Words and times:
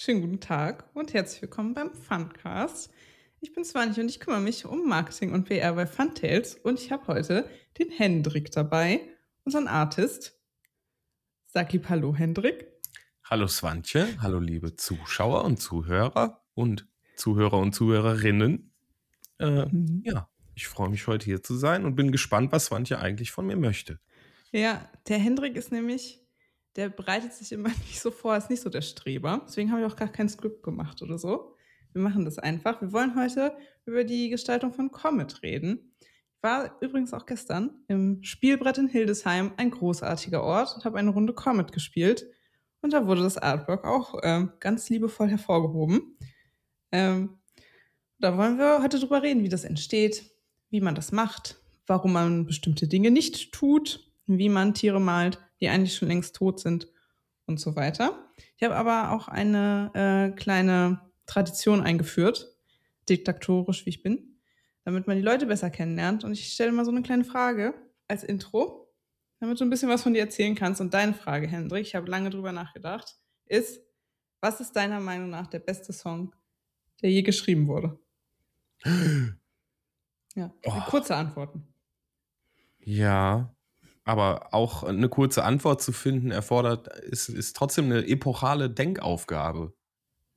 Schönen 0.00 0.20
guten 0.20 0.38
Tag 0.38 0.88
und 0.94 1.12
herzlich 1.12 1.42
willkommen 1.42 1.74
beim 1.74 1.92
Funcast. 1.92 2.92
Ich 3.40 3.52
bin 3.52 3.64
Swantje 3.64 4.00
und 4.00 4.08
ich 4.08 4.20
kümmere 4.20 4.40
mich 4.40 4.64
um 4.64 4.88
Marketing 4.88 5.32
und 5.32 5.46
PR 5.46 5.72
bei 5.72 5.88
Funtails 5.88 6.54
und 6.54 6.78
ich 6.78 6.92
habe 6.92 7.08
heute 7.08 7.50
den 7.80 7.90
Hendrik 7.90 8.52
dabei, 8.52 9.00
unseren 9.44 9.66
Artist. 9.66 10.38
Sag 11.46 11.72
lieb 11.72 11.88
Hallo, 11.88 12.14
Hendrik. 12.14 12.68
Hallo 13.24 13.48
Swantje, 13.48 14.06
hallo 14.22 14.38
liebe 14.38 14.76
Zuschauer 14.76 15.44
und 15.44 15.56
Zuhörer 15.56 16.44
und 16.54 16.86
Zuhörer 17.16 17.58
und 17.58 17.74
Zuhörerinnen. 17.74 18.70
Äh, 19.40 19.66
mhm. 19.66 20.02
Ja, 20.04 20.30
ich 20.54 20.68
freue 20.68 20.90
mich 20.90 21.08
heute 21.08 21.24
hier 21.24 21.42
zu 21.42 21.56
sein 21.56 21.84
und 21.84 21.96
bin 21.96 22.12
gespannt, 22.12 22.52
was 22.52 22.66
Swantje 22.66 23.00
eigentlich 23.00 23.32
von 23.32 23.48
mir 23.48 23.56
möchte. 23.56 23.98
Ja, 24.52 24.88
der 25.08 25.18
Hendrik 25.18 25.56
ist 25.56 25.72
nämlich, 25.72 26.20
der 26.78 26.88
bereitet 26.88 27.34
sich 27.34 27.50
immer 27.52 27.68
nicht 27.88 28.00
so 28.00 28.10
vor, 28.10 28.36
ist 28.36 28.48
nicht 28.48 28.62
so 28.62 28.70
der 28.70 28.82
Streber. 28.82 29.42
Deswegen 29.46 29.70
habe 29.70 29.82
ich 29.82 29.86
auch 29.86 29.96
gar 29.96 30.08
kein 30.08 30.28
Skript 30.28 30.62
gemacht 30.62 31.02
oder 31.02 31.18
so. 31.18 31.54
Wir 31.92 32.00
machen 32.00 32.24
das 32.24 32.38
einfach. 32.38 32.80
Wir 32.80 32.92
wollen 32.92 33.16
heute 33.16 33.52
über 33.84 34.04
die 34.04 34.30
Gestaltung 34.30 34.72
von 34.72 34.92
Comet 34.92 35.42
reden. 35.42 35.92
Ich 36.00 36.42
war 36.42 36.80
übrigens 36.80 37.12
auch 37.12 37.26
gestern 37.26 37.82
im 37.88 38.22
Spielbrett 38.22 38.78
in 38.78 38.86
Hildesheim, 38.86 39.52
ein 39.56 39.72
großartiger 39.72 40.44
Ort, 40.44 40.76
und 40.76 40.84
habe 40.84 40.98
eine 40.98 41.10
Runde 41.10 41.32
Comet 41.32 41.72
gespielt. 41.72 42.26
Und 42.80 42.92
da 42.92 43.08
wurde 43.08 43.22
das 43.22 43.38
Artwork 43.38 43.84
auch 43.84 44.14
ähm, 44.22 44.52
ganz 44.60 44.88
liebevoll 44.88 45.28
hervorgehoben. 45.28 46.16
Ähm, 46.92 47.40
da 48.20 48.36
wollen 48.36 48.56
wir 48.56 48.82
heute 48.82 49.00
drüber 49.00 49.22
reden, 49.22 49.42
wie 49.42 49.48
das 49.48 49.64
entsteht, 49.64 50.30
wie 50.70 50.80
man 50.80 50.94
das 50.94 51.10
macht, 51.10 51.56
warum 51.88 52.12
man 52.12 52.46
bestimmte 52.46 52.86
Dinge 52.86 53.10
nicht 53.10 53.52
tut, 53.52 54.12
wie 54.26 54.48
man 54.48 54.74
Tiere 54.74 55.00
malt, 55.00 55.40
die 55.60 55.68
eigentlich 55.68 55.94
schon 55.94 56.08
längst 56.08 56.36
tot 56.36 56.60
sind 56.60 56.88
und 57.46 57.58
so 57.58 57.76
weiter. 57.76 58.30
Ich 58.56 58.62
habe 58.62 58.76
aber 58.76 59.12
auch 59.12 59.28
eine 59.28 59.90
äh, 59.94 60.36
kleine 60.36 61.00
Tradition 61.26 61.82
eingeführt, 61.82 62.46
diktatorisch 63.08 63.86
wie 63.86 63.90
ich 63.90 64.02
bin, 64.02 64.38
damit 64.84 65.06
man 65.06 65.16
die 65.16 65.22
Leute 65.22 65.46
besser 65.46 65.70
kennenlernt. 65.70 66.24
Und 66.24 66.32
ich 66.32 66.52
stelle 66.52 66.72
mal 66.72 66.84
so 66.84 66.90
eine 66.90 67.02
kleine 67.02 67.24
Frage 67.24 67.74
als 68.06 68.24
Intro, 68.24 68.92
damit 69.40 69.60
du 69.60 69.64
ein 69.64 69.70
bisschen 69.70 69.88
was 69.88 70.02
von 70.02 70.14
dir 70.14 70.20
erzählen 70.20 70.54
kannst. 70.54 70.80
Und 70.80 70.94
deine 70.94 71.14
Frage, 71.14 71.46
Hendrik, 71.46 71.86
ich 71.86 71.94
habe 71.94 72.10
lange 72.10 72.30
drüber 72.30 72.52
nachgedacht, 72.52 73.16
ist, 73.46 73.80
was 74.40 74.60
ist 74.60 74.76
deiner 74.76 75.00
Meinung 75.00 75.30
nach 75.30 75.46
der 75.46 75.58
beste 75.58 75.92
Song, 75.92 76.34
der 77.02 77.10
je 77.10 77.22
geschrieben 77.22 77.66
wurde? 77.66 77.98
Ja, 80.34 80.54
oh. 80.62 80.80
kurze 80.88 81.16
Antworten. 81.16 81.66
Ja, 82.78 83.56
aber 84.08 84.54
auch 84.54 84.84
eine 84.84 85.10
kurze 85.10 85.44
Antwort 85.44 85.82
zu 85.82 85.92
finden 85.92 86.30
erfordert, 86.30 86.88
ist, 87.02 87.28
ist 87.28 87.54
trotzdem 87.54 87.84
eine 87.84 88.08
epochale 88.08 88.70
Denkaufgabe. 88.70 89.74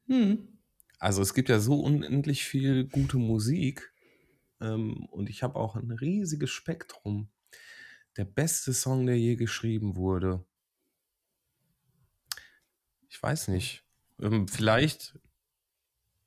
Hm. 0.07 0.59
Also 0.99 1.21
es 1.21 1.33
gibt 1.33 1.47
ja 1.47 1.61
so 1.61 1.79
unendlich 1.79 2.43
viel 2.43 2.89
gute 2.89 3.15
Musik 3.15 3.93
ähm, 4.59 5.05
und 5.05 5.29
ich 5.29 5.41
habe 5.41 5.55
auch 5.55 5.77
ein 5.77 5.89
riesiges 5.89 6.49
Spektrum. 6.49 7.29
Der 8.17 8.25
beste 8.25 8.73
Song, 8.73 9.05
der 9.05 9.17
je 9.17 9.37
geschrieben 9.37 9.95
wurde. 9.95 10.43
Ich 13.07 13.23
weiß 13.23 13.47
nicht. 13.47 13.85
Ähm, 14.21 14.49
vielleicht, 14.49 15.17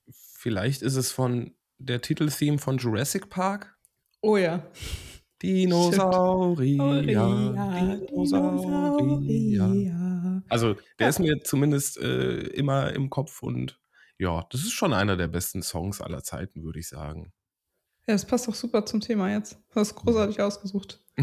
vielleicht 0.09 0.81
ist 0.81 0.97
es 0.97 1.13
von 1.13 1.55
der 1.77 2.01
Titeltheme 2.01 2.57
von 2.57 2.79
Jurassic 2.79 3.29
Park. 3.29 3.79
Oh 4.23 4.39
ja. 4.39 4.67
Dinosaurier, 5.45 7.03
Dinosaurier. 8.09 10.43
Also, 10.49 10.77
der 10.99 11.11
ist 11.11 11.19
mir 11.19 11.43
zumindest 11.43 11.99
äh, 11.99 12.39
immer 12.49 12.93
im 12.93 13.11
Kopf 13.11 13.43
und 13.43 13.79
ja, 14.19 14.47
das 14.51 14.63
ist 14.63 14.73
schon 14.73 14.95
einer 14.95 15.17
der 15.17 15.29
besten 15.29 15.63
Songs 15.63 16.01
aller 16.01 16.23
Zeiten, 16.23 16.63
würde 16.63 16.79
ich 16.79 16.89
sagen. 16.89 17.33
Ja, 18.07 18.15
das 18.15 18.27
passt 18.27 18.49
auch 18.49 18.55
super 18.55 18.87
zum 18.87 19.01
Thema 19.01 19.31
jetzt. 19.31 19.59
Du 19.71 19.81
hast 19.81 19.95
großartig 19.95 20.41
ausgesucht. 20.41 21.05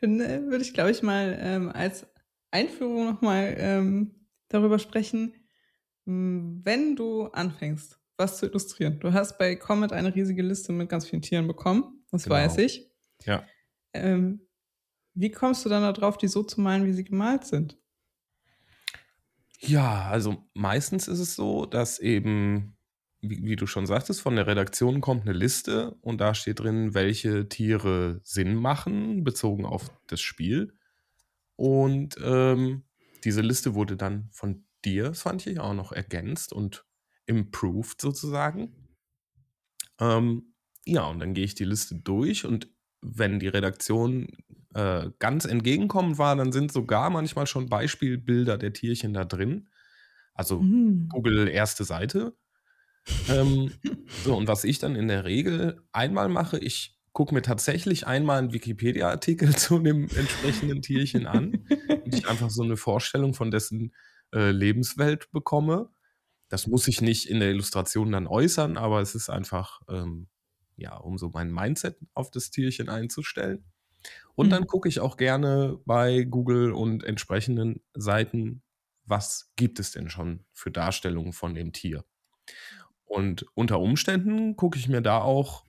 Dann 0.00 0.20
äh, 0.20 0.42
würde 0.44 0.62
ich, 0.62 0.72
glaube 0.72 0.92
ich, 0.92 1.02
mal 1.02 1.36
ähm, 1.40 1.68
als 1.70 2.06
Einführung 2.52 3.06
nochmal 3.06 3.56
ähm, 3.58 4.28
darüber 4.48 4.78
sprechen, 4.78 5.34
wenn 6.04 6.94
du 6.94 7.26
anfängst, 7.26 7.98
was 8.16 8.38
zu 8.38 8.46
illustrieren. 8.46 8.98
Du 9.00 9.12
hast 9.12 9.38
bei 9.38 9.56
Comet 9.56 9.92
eine 9.92 10.14
riesige 10.14 10.42
Liste 10.42 10.72
mit 10.72 10.88
ganz 10.88 11.06
vielen 11.06 11.22
Tieren 11.22 11.46
bekommen, 11.46 12.04
das 12.10 12.24
genau. 12.24 12.36
weiß 12.36 12.58
ich. 12.58 12.90
Ja. 13.24 13.44
Ähm, 13.92 14.46
wie 15.14 15.30
kommst 15.30 15.64
du 15.64 15.68
dann 15.68 15.82
darauf, 15.94 16.18
die 16.18 16.28
so 16.28 16.42
zu 16.42 16.60
malen, 16.60 16.84
wie 16.84 16.92
sie 16.92 17.04
gemalt 17.04 17.44
sind? 17.44 17.78
Ja, 19.60 20.02
also 20.08 20.44
meistens 20.54 21.08
ist 21.08 21.18
es 21.18 21.34
so, 21.34 21.64
dass 21.64 21.98
eben, 21.98 22.76
wie, 23.20 23.42
wie, 23.42 23.56
du 23.56 23.66
schon 23.66 23.86
sagtest, 23.86 24.20
von 24.20 24.36
der 24.36 24.46
Redaktion 24.46 25.00
kommt 25.00 25.22
eine 25.22 25.32
Liste 25.32 25.96
und 26.02 26.20
da 26.20 26.34
steht 26.34 26.60
drin, 26.60 26.92
welche 26.92 27.48
Tiere 27.48 28.20
Sinn 28.22 28.54
machen, 28.54 29.24
bezogen 29.24 29.64
auf 29.64 29.90
das 30.06 30.20
Spiel. 30.20 30.74
Und 31.56 32.16
ähm, 32.22 32.84
diese 33.24 33.40
Liste 33.40 33.74
wurde 33.74 33.96
dann 33.96 34.28
von 34.32 34.66
dir, 34.84 35.14
fand 35.14 35.46
ich, 35.46 35.58
auch 35.58 35.72
noch 35.72 35.92
ergänzt 35.92 36.52
und 36.52 36.84
improved 37.26 38.00
sozusagen. 38.00 38.72
Ähm, 40.00 40.54
ja, 40.84 41.06
und 41.06 41.18
dann 41.18 41.34
gehe 41.34 41.44
ich 41.44 41.54
die 41.54 41.64
Liste 41.64 41.96
durch 41.96 42.44
und 42.44 42.68
wenn 43.02 43.38
die 43.38 43.48
Redaktion 43.48 44.28
äh, 44.74 45.10
ganz 45.18 45.44
entgegenkommend 45.44 46.18
war, 46.18 46.36
dann 46.36 46.52
sind 46.52 46.72
sogar 46.72 47.10
manchmal 47.10 47.46
schon 47.46 47.68
Beispielbilder 47.68 48.58
der 48.58 48.72
Tierchen 48.72 49.14
da 49.14 49.24
drin. 49.24 49.68
Also 50.34 50.60
mhm. 50.60 51.08
Google 51.08 51.48
erste 51.48 51.84
Seite. 51.84 52.36
ähm, 53.28 53.72
so, 54.24 54.36
und 54.36 54.48
was 54.48 54.64
ich 54.64 54.78
dann 54.78 54.96
in 54.96 55.08
der 55.08 55.24
Regel 55.24 55.82
einmal 55.92 56.28
mache, 56.28 56.58
ich 56.58 56.98
gucke 57.12 57.32
mir 57.32 57.42
tatsächlich 57.42 58.06
einmal 58.06 58.38
einen 58.38 58.52
Wikipedia-Artikel 58.52 59.56
zu 59.56 59.78
dem 59.78 60.02
entsprechenden 60.14 60.82
Tierchen 60.82 61.26
an 61.26 61.64
und 62.04 62.14
ich 62.14 62.28
einfach 62.28 62.50
so 62.50 62.62
eine 62.62 62.76
Vorstellung 62.76 63.32
von 63.32 63.50
dessen 63.50 63.94
äh, 64.34 64.50
Lebenswelt 64.50 65.30
bekomme. 65.32 65.88
Das 66.48 66.66
muss 66.66 66.86
ich 66.88 67.00
nicht 67.00 67.28
in 67.28 67.40
der 67.40 67.50
Illustration 67.50 68.12
dann 68.12 68.26
äußern, 68.26 68.76
aber 68.76 69.00
es 69.00 69.14
ist 69.14 69.30
einfach, 69.30 69.80
ähm, 69.88 70.28
ja, 70.76 70.96
um 70.96 71.18
so 71.18 71.30
mein 71.30 71.52
Mindset 71.52 71.98
auf 72.14 72.30
das 72.30 72.50
Tierchen 72.50 72.88
einzustellen. 72.88 73.64
Und 74.34 74.46
mhm. 74.46 74.50
dann 74.50 74.66
gucke 74.66 74.88
ich 74.88 75.00
auch 75.00 75.16
gerne 75.16 75.78
bei 75.84 76.24
Google 76.24 76.72
und 76.72 77.02
entsprechenden 77.04 77.82
Seiten, 77.94 78.62
was 79.04 79.52
gibt 79.56 79.80
es 79.80 79.92
denn 79.92 80.08
schon 80.08 80.44
für 80.52 80.70
Darstellungen 80.70 81.32
von 81.32 81.54
dem 81.54 81.72
Tier. 81.72 82.04
Und 83.04 83.46
unter 83.54 83.80
Umständen 83.80 84.56
gucke 84.56 84.78
ich 84.78 84.88
mir 84.88 85.00
da 85.00 85.20
auch 85.20 85.64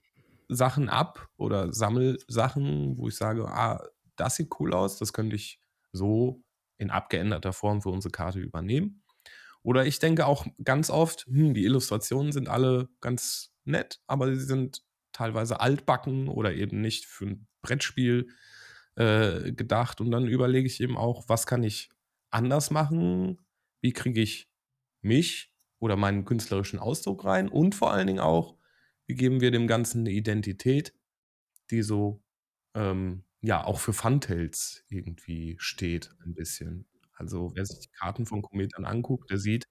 Sachen 0.48 0.88
ab 0.88 1.28
oder 1.36 1.72
sammel 1.72 2.18
Sachen, 2.26 2.96
wo 2.98 3.08
ich 3.08 3.16
sage, 3.16 3.46
ah, 3.48 3.86
das 4.16 4.36
sieht 4.36 4.50
cool 4.58 4.74
aus, 4.74 4.98
das 4.98 5.12
könnte 5.12 5.36
ich 5.36 5.60
so 5.92 6.42
in 6.78 6.90
abgeänderter 6.90 7.52
Form 7.52 7.82
für 7.82 7.90
unsere 7.90 8.12
Karte 8.12 8.40
übernehmen. 8.40 9.02
Oder 9.68 9.84
ich 9.84 9.98
denke 9.98 10.24
auch 10.24 10.46
ganz 10.64 10.88
oft, 10.88 11.26
hm, 11.26 11.52
die 11.52 11.66
Illustrationen 11.66 12.32
sind 12.32 12.48
alle 12.48 12.88
ganz 13.02 13.52
nett, 13.66 14.00
aber 14.06 14.34
sie 14.34 14.40
sind 14.40 14.82
teilweise 15.12 15.60
altbacken 15.60 16.28
oder 16.28 16.54
eben 16.54 16.80
nicht 16.80 17.04
für 17.04 17.26
ein 17.26 17.46
Brettspiel 17.60 18.28
äh, 18.94 19.52
gedacht. 19.52 20.00
Und 20.00 20.10
dann 20.10 20.26
überlege 20.26 20.66
ich 20.66 20.80
eben 20.80 20.96
auch, 20.96 21.28
was 21.28 21.46
kann 21.46 21.64
ich 21.64 21.90
anders 22.30 22.70
machen? 22.70 23.42
Wie 23.82 23.92
kriege 23.92 24.22
ich 24.22 24.48
mich 25.02 25.52
oder 25.80 25.96
meinen 25.96 26.24
künstlerischen 26.24 26.78
Ausdruck 26.78 27.26
rein? 27.26 27.50
Und 27.50 27.74
vor 27.74 27.92
allen 27.92 28.06
Dingen 28.06 28.20
auch, 28.20 28.56
wie 29.06 29.16
geben 29.16 29.42
wir 29.42 29.50
dem 29.50 29.66
Ganzen 29.66 30.00
eine 30.00 30.12
Identität, 30.12 30.94
die 31.70 31.82
so 31.82 32.22
ähm, 32.72 33.22
ja 33.42 33.62
auch 33.64 33.80
für 33.80 33.92
Funtails 33.92 34.86
irgendwie 34.88 35.56
steht, 35.58 36.08
ein 36.24 36.32
bisschen. 36.32 36.86
Also 37.18 37.52
wer 37.54 37.66
sich 37.66 37.80
die 37.80 37.90
Karten 37.90 38.26
von 38.26 38.42
Komet 38.42 38.72
dann 38.76 38.84
anguckt, 38.84 39.30
der 39.30 39.38
sieht, 39.38 39.68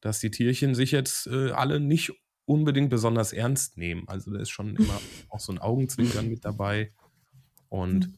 dass 0.00 0.20
die 0.20 0.30
Tierchen 0.30 0.74
sich 0.74 0.90
jetzt 0.90 1.26
äh, 1.26 1.50
alle 1.50 1.80
nicht 1.80 2.12
unbedingt 2.44 2.90
besonders 2.90 3.32
ernst 3.32 3.78
nehmen. 3.78 4.06
Also 4.06 4.30
da 4.32 4.40
ist 4.40 4.50
schon 4.50 4.76
immer 4.76 5.00
auch 5.30 5.40
so 5.40 5.52
ein 5.52 5.58
Augenzwinkern 5.58 6.28
mit 6.28 6.44
dabei. 6.44 6.92
Und 7.68 8.08
mhm. 8.08 8.14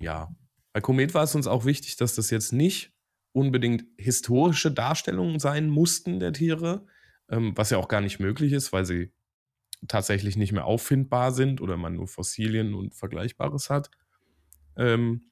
ja, 0.00 0.34
bei 0.72 0.80
Komet 0.80 1.14
war 1.14 1.22
es 1.22 1.34
uns 1.34 1.46
auch 1.46 1.64
wichtig, 1.64 1.96
dass 1.96 2.14
das 2.14 2.30
jetzt 2.30 2.52
nicht 2.52 2.92
unbedingt 3.32 3.84
historische 3.96 4.72
Darstellungen 4.72 5.38
sein 5.38 5.68
mussten 5.68 6.18
der 6.18 6.32
Tiere, 6.32 6.86
ähm, 7.28 7.52
was 7.56 7.70
ja 7.70 7.78
auch 7.78 7.88
gar 7.88 8.00
nicht 8.00 8.18
möglich 8.18 8.52
ist, 8.52 8.72
weil 8.72 8.84
sie 8.84 9.12
tatsächlich 9.86 10.36
nicht 10.36 10.52
mehr 10.52 10.64
auffindbar 10.64 11.32
sind 11.32 11.60
oder 11.60 11.76
man 11.76 11.94
nur 11.94 12.08
Fossilien 12.08 12.74
und 12.74 12.94
Vergleichbares 12.94 13.70
hat. 13.70 13.90
Ähm, 14.76 15.30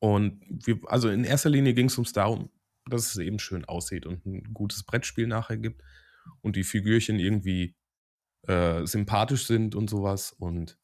und 0.00 0.42
wir, 0.48 0.80
also 0.86 1.08
in 1.08 1.24
erster 1.24 1.50
Linie 1.50 1.74
ging 1.74 1.86
es 1.86 1.98
uns 1.98 2.12
darum, 2.12 2.50
dass 2.88 3.06
es 3.10 3.16
eben 3.18 3.38
schön 3.38 3.64
aussieht 3.64 4.06
und 4.06 4.24
ein 4.26 4.54
gutes 4.54 4.84
Brettspiel 4.84 5.26
nachher 5.26 5.56
gibt 5.56 5.82
und 6.42 6.56
die 6.56 6.64
Figürchen 6.64 7.18
irgendwie 7.18 7.76
äh, 8.48 8.86
sympathisch 8.86 9.46
sind 9.46 9.74
und 9.74 9.90
sowas. 9.90 10.32
Und 10.32 10.78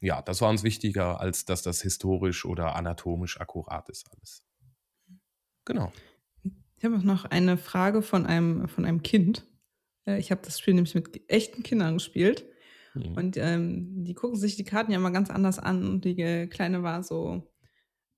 ja, 0.00 0.22
das 0.22 0.40
war 0.42 0.50
uns 0.50 0.64
wichtiger, 0.64 1.20
als 1.20 1.44
dass 1.46 1.62
das 1.62 1.82
historisch 1.82 2.44
oder 2.46 2.76
anatomisch 2.76 3.40
akkurat 3.40 3.88
ist 3.90 4.06
alles. 4.12 4.44
Genau. 5.64 5.92
Ich 6.76 6.84
habe 6.84 6.98
noch 7.06 7.24
eine 7.24 7.56
Frage 7.56 8.02
von 8.02 8.26
einem 8.26 8.68
von 8.68 8.84
einem 8.84 9.02
Kind. 9.02 9.46
Äh, 10.06 10.18
ich 10.18 10.30
habe 10.30 10.42
das 10.44 10.58
Spiel 10.58 10.74
nämlich 10.74 10.94
mit 10.94 11.28
echten 11.30 11.62
Kindern 11.62 11.94
gespielt 11.94 12.44
Mhm. 12.94 13.14
und, 13.16 13.36
ähm, 13.36 14.04
die 14.04 14.14
gucken 14.14 14.38
sich 14.38 14.56
die 14.56 14.64
Karten 14.64 14.92
ja 14.92 14.98
immer 14.98 15.10
ganz 15.10 15.30
anders 15.30 15.58
an 15.58 15.86
und 15.88 16.04
die, 16.04 16.20
äh, 16.20 16.46
Kleine 16.46 16.82
war 16.84 17.02
so: 17.02 17.53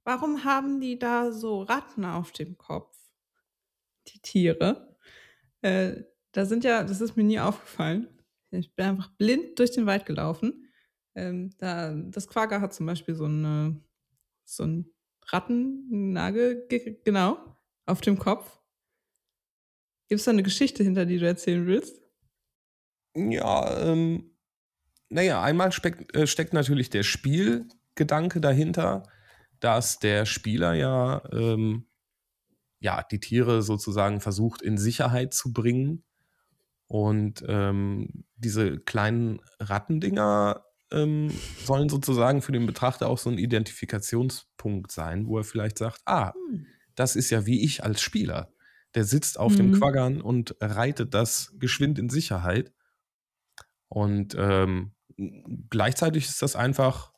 „Warum 0.07 0.45
haben 0.45 0.81
die 0.81 1.01
da 1.01 1.33
so 1.33 1.63
Ratten 1.63 2.05
auf 2.05 2.31
dem 2.31 2.57
Kopf?“ 2.57 2.97
Die 4.09 4.21
Tiere. 4.21 4.97
Äh, 5.63 6.05
da 6.33 6.47
sind 6.47 6.65
ja 6.65 6.85
das 6.85 7.01
ist 7.01 7.17
mir 7.17 7.25
nie 7.25 7.41
aufgefallen. 7.41 8.09
Ich 8.53 8.75
bin 8.77 8.87
einfach 8.87 9.11
blind 9.19 9.59
durch 9.59 9.73
den 9.73 9.87
Wald 9.87 10.07
gelaufen. 10.07 10.67
Ähm, 11.17 11.53
da 11.59 11.93
das 11.95 12.29
Quagga 12.29 12.61
hat 12.61 12.75
zum 12.75 12.87
Beispiel 12.87 13.15
so 13.17 13.29
'ne 13.29 13.81
so 14.45 14.65
'n 14.65 14.93
Rattennagel 15.29 16.67
ge 16.69 17.01
genau, 17.05 17.39
auf 17.87 18.01
dem 18.03 18.19
Kopf. 18.19 18.61
Gibt's 20.11 20.25
da 20.25 20.33
'ne 20.33 20.43
Geschichte 20.45 20.85
hinter, 20.85 21.05
die 21.05 21.19
du 21.19 21.27
erzählen 21.27 21.67
willst? 21.67 22.01
Ja, 23.17 23.79
ähm, 23.81 24.31
na 25.11 25.23
ja, 25.23 25.43
einmal 25.43 25.73
speckt 25.73 26.15
äh, 26.17 26.27
steckt 26.27 26.53
natürlich 26.55 26.91
der 26.91 27.03
Spielgedanke 27.05 28.41
dahinter, 28.41 29.05
dass 29.67 30.01
der 30.01 30.27
Spieler 30.27 30.75
ja, 30.75 31.23
ähm, 31.33 31.89
ja, 32.81 33.03
die 33.11 33.21
Tiere 33.21 33.63
sozusagen 33.63 34.21
versucht, 34.23 34.63
in 34.63 34.79
Sicherheit 34.79 35.35
zu 35.35 35.53
bringen. 35.53 36.05
Und, 36.89 37.45
ähm, 37.49 38.25
diese 38.37 38.79
kleinen 38.79 39.41
Rattendinger, 39.61 40.65
ähm, 40.93 41.43
sollen 41.57 41.89
sozusagen 41.89 42.43
für 42.43 42.53
den 42.53 42.67
Betrachter 42.67 43.09
auch 43.09 43.19
so 43.19 43.31
'n 43.31 43.39
Identifikationspunkt 43.39 44.93
sein, 44.93 45.27
wo 45.29 45.39
er 45.39 45.45
vielleicht 45.45 45.79
sagt: 45.79 46.01
„Ah, 46.07 46.35
Hm. 46.35 46.77
das 46.97 47.17
ist 47.17 47.31
ja 47.31 47.47
wie 47.47 47.65
ich 47.65 47.85
als 47.85 48.03
Spieler.“ 48.03 48.53
Der 48.97 49.05
sitzt 49.05 49.39
auf 49.41 49.57
dem 49.57 49.71
Mhm. 49.71 49.73
Quaggan 49.73 50.21
und 50.23 50.57
reitet 50.61 51.15
das 51.15 51.55
geschwind 51.59 51.99
in 51.99 52.11
Sicherheit. 52.11 52.73
Und, 53.89 54.35
ähm, 54.39 54.93
gleichzeitig 55.71 56.27
ist 56.29 56.43
das 56.43 56.57
einfach 56.57 57.13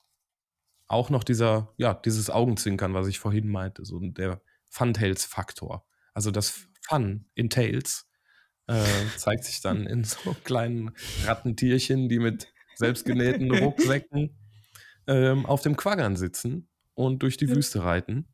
auch 0.88 1.10
noch 1.10 1.24
dieser 1.24 1.74
ja, 1.78 1.94
dieses 1.94 2.30
Augenzwinkern, 2.30 2.94
was 2.94 3.08
ich 3.08 3.18
vorhin 3.20 3.48
meinte, 3.48 3.84
so 3.84 4.00
der 4.00 4.42
Funtails-Faktor. 4.70 5.86
Also, 6.14 6.30
das 6.32 6.68
Fun 6.82 7.26
in 7.34 7.50
Tails, 7.50 8.08
äh, 8.68 9.06
zeigt 9.16 9.44
sich 9.44 9.60
dann 9.62 9.86
in 9.86 10.04
so 10.04 10.34
kleinen 10.44 10.96
Rattentierchen, 11.18 12.08
die 12.10 12.18
mit 12.20 12.50
selbstgenähten 12.74 13.52
Rucksäcken, 13.52 14.38
ähm, 15.08 15.46
auf 15.46 15.62
dem 15.62 15.76
Quaggan 15.76 16.16
sitzen 16.16 16.70
und 16.94 17.22
durch 17.24 17.36
die 17.38 17.50
Ja. 17.50 17.54
Wüste 17.54 17.84
reiten. 17.84 18.28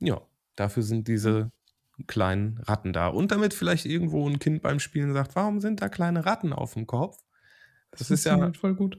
Ja, 0.00 0.20
dafür 0.56 0.82
sind 0.82 1.08
diese 1.08 1.52
kleinen 2.06 2.58
Ratten 2.58 2.92
da. 2.92 3.08
Und 3.08 3.30
damit 3.32 3.54
vielleicht 3.54 3.86
irgendwo 3.86 4.26
'n 4.28 4.38
Kind 4.38 4.62
beim 4.62 4.80
Spielen 4.80 5.12
sagt: 5.14 5.34
„Warum 5.36 5.60
sind 5.60 5.80
da 5.82 5.88
kleine 5.88 6.26
Ratten 6.26 6.52
aufm 6.52 6.86
Kopf?“ 6.86 7.18
Das 7.92 8.00
Das 8.00 8.10
ist 8.10 8.24
ja 8.24 8.36
funktioniert 8.36 8.56
voll 8.56 8.74
gut. 8.74 8.98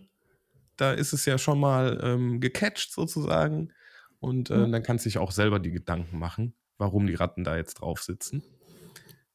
Da 0.78 0.92
ist 0.94 1.14
es 1.14 1.26
ja 1.26 1.38
schon 1.38 1.60
mal, 1.60 2.00
ähm, 2.04 2.40
gecatcht 2.40 2.92
sozusagen 2.94 3.74
und, 4.20 4.50
äh, 4.50 4.60
Ja. 4.62 4.68
dann 4.68 4.84
kannst 4.84 5.06
du 5.06 5.10
dich 5.10 5.18
auch 5.18 5.32
selber 5.32 5.60
die 5.60 5.72
Gedanken 5.72 6.20
machen, 6.20 6.56
warum 6.78 7.08
die 7.08 7.16
Ratten 7.16 7.44
da 7.44 7.58
jetzt 7.58 7.76
drauf 7.76 8.02
sitzen. 8.02 8.44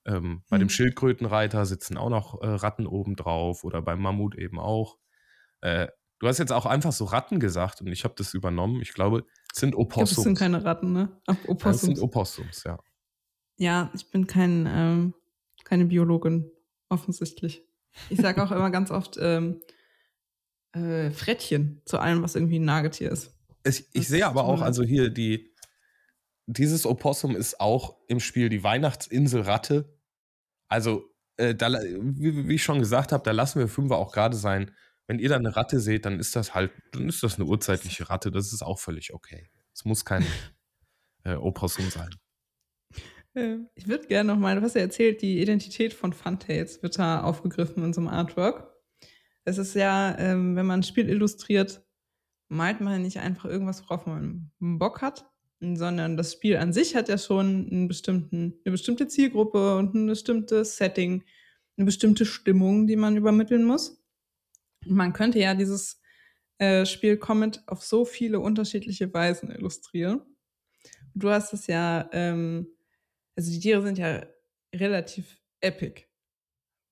Ähm, 0.04 0.42
bei 0.48 0.58
dem 0.58 0.66
Mhm. 0.66 0.70
Schildkrötenreiter 0.70 1.64
sitzen 1.64 1.96
auch 1.96 2.08
noch, 2.10 2.42
äh, 2.42 2.46
Ratten 2.48 2.86
oben 2.86 3.14
drauf 3.16 3.62
oder 3.64 3.82
beim 3.82 4.00
Mammut 4.00 4.34
eben 4.36 4.58
auch. 4.58 4.98
Äh, 5.60 5.88
du 6.18 6.26
hast 6.26 6.38
jetzt 6.38 6.52
auch 6.52 6.66
einfach 6.66 6.92
so 6.92 7.04
Ratten 7.04 7.38
gesagt 7.38 7.80
und 7.80 7.86
ich 7.88 8.02
habe 8.04 8.14
das 8.16 8.34
übernommen. 8.34 8.80
Ich 8.82 8.94
glaube, 8.94 9.24
es 9.52 9.60
sind 9.60 9.70
Ich 9.70 9.74
glaube, 9.76 9.90
das 10.00 10.10
sind 10.10 10.18
Opossums. 10.18 10.38
keine 10.40 10.64
Ratten, 10.64 10.92
ne? 10.92 11.20
Ach, 11.26 11.34
Ja, 11.34 11.70
es 11.70 11.80
sind 11.82 11.98
Opossums. 11.98 12.00
Opossums, 12.00 12.64
ja. 12.64 12.78
Ja, 13.58 13.90
ich 13.94 14.10
bin 14.10 14.26
kein 14.26 14.66
ähm, 14.68 15.14
keine 15.64 15.84
Biologin, 15.86 16.50
offensichtlich. 16.88 17.62
Ich 18.10 18.18
sage 18.20 18.42
auch 18.42 18.50
immer 18.50 18.70
ganz 18.70 18.90
oft, 18.90 19.18
ähm, 19.20 19.60
äh, 20.74 21.10
Frettchen 21.10 21.82
zu 21.84 21.98
allem, 21.98 22.22
was 22.22 22.34
irgendwie 22.34 22.56
'n 22.58 22.64
Nagetier 22.64 23.10
ist. 23.12 23.32
Ich 23.64 23.86
ich 23.92 24.08
sehe 24.08 24.26
aber 24.26 24.44
auch 24.44 24.60
also 24.62 24.82
hier 24.82 25.08
die 25.10 25.52
dieses 26.46 26.86
Opossum 26.86 27.36
ist 27.36 27.60
auch 27.60 27.98
im 28.08 28.20
Spiel 28.20 28.48
die 28.50 28.64
Weihnachtsinselratte. 28.64 29.98
Also, 30.68 31.04
äh, 31.38 31.54
da 31.54 31.70
wie 31.72 32.48
wie 32.48 32.54
ich 32.56 32.64
schon 32.64 32.80
gesagt 32.80 33.12
habe, 33.12 33.24
da 33.24 33.32
lassen 33.32 33.60
wir 33.60 33.68
Fünfer 33.68 33.98
auch 33.98 34.12
grade 34.12 34.36
sein. 34.36 34.72
Wenn 35.08 35.18
ihr 35.20 35.30
da 35.30 35.38
'ne 35.40 35.56
Ratte 35.56 35.80
seht, 35.80 36.06
dann 36.06 36.20
ist 36.20 36.36
das 36.36 36.54
halt 36.54 36.72
dann 36.92 37.08
ist 37.08 37.22
das 37.24 37.38
'ne 37.38 37.44
urzeitliche 37.46 38.10
Ratte. 38.10 38.30
Das 38.32 38.52
ist 38.52 38.62
auch 38.62 38.80
völlig 38.80 39.14
okay. 39.14 39.50
Es 39.74 39.84
muss 39.86 40.04
kein, 40.06 40.24
äh, 41.24 41.34
Opossum 41.36 41.90
sein. 41.90 42.18
Ähm, 43.36 43.68
ich 43.74 43.88
würde 43.88 44.06
gern 44.06 44.26
noch 44.26 44.36
mal 44.38 44.56
du 44.56 44.62
hast 44.62 44.74
ja 44.74 44.82
erzählt, 44.82 45.22
die 45.22 45.40
Identität 45.40 45.94
von 45.94 46.12
Funtails 46.12 46.82
wird 46.82 46.98
da 46.98 47.22
aufgegriffen 47.22 47.82
in 47.84 47.92
so 47.92 48.00
'nem 48.00 48.08
Artwork. 48.10 48.71
Es 49.46 49.58
ist 49.58 49.74
ja, 49.74 50.16
ähm, 50.18 50.54
wenn 50.56 50.66
man 50.66 50.80
'n 50.80 50.82
Spiel 50.84 51.08
illustriert, 51.08 51.82
malt 52.48 52.80
man 52.80 53.02
nicht 53.02 53.18
einfach 53.20 53.46
irgendwas, 53.46 53.82
worauf 53.84 54.06
man 54.06 54.50
Bock 54.60 55.02
hat, 55.02 55.26
sondern 55.60 56.16
das 56.16 56.32
Spiel 56.34 56.56
an 56.58 56.72
sich 56.72 56.96
hat 56.96 57.08
ja 57.08 57.18
schon 57.18 57.68
'n 57.70 57.88
bestimmten 57.88 58.54
'ne 58.66 58.72
bestimmte 58.72 59.08
Zielgruppe 59.08 59.76
und 59.78 59.94
'n 59.94 60.06
bestimmtes 60.08 60.76
Setting, 60.78 61.24
'ne 61.76 61.84
bestimmte 61.86 62.26
Stimmung, 62.26 62.86
die 62.88 62.96
man 62.96 63.16
übermitteln 63.16 63.64
muss. 63.64 64.02
Man 64.86 65.12
könnte 65.14 65.40
ja 65.40 65.54
dieses, 65.54 66.00
äh, 66.58 66.86
Spiel 66.86 67.18
Comet 67.18 67.62
auf 67.66 67.82
so 67.84 68.04
viele 68.06 68.40
unterschiedliche 68.40 69.12
Weisen 69.14 69.50
illustrieren. 69.50 70.22
Du 71.14 71.30
hast 71.30 71.52
es 71.54 71.66
ja, 71.68 72.08
ähm 72.12 72.68
also 73.36 73.50
die 73.52 73.60
Tiere 73.60 73.82
sind 73.82 73.98
ja 73.98 74.24
relativ 74.74 75.38
epic. 75.62 76.04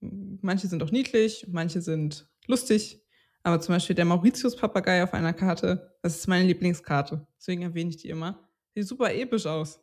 Manche 0.02 0.68
sind 0.68 0.82
auch 0.82 0.92
niedlich, 0.92 1.46
manche 1.50 1.82
sind 1.82 2.28
lustig, 2.50 3.02
aber 3.42 3.60
zum 3.60 3.74
Beispiel 3.74 3.96
der 3.96 4.04
Mauritius-Papagei 4.04 5.02
auf 5.02 5.14
einer 5.14 5.32
Karte, 5.32 5.96
das 6.02 6.16
ist 6.16 6.28
meine 6.28 6.46
Lieblingskarte, 6.46 7.26
deswegen 7.38 7.62
erwähne 7.62 7.90
ich 7.90 7.96
die 7.98 8.08
immer. 8.10 8.48
Sieht 8.74 8.86
super 8.86 9.12
episch 9.14 9.46
aus. 9.46 9.80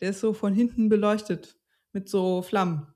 Der 0.00 0.10
ist 0.10 0.20
so 0.20 0.32
von 0.34 0.54
hinten 0.54 0.88
beleuchtet 0.88 1.56
mit 1.92 2.08
so 2.08 2.42
Flammen 2.42 2.86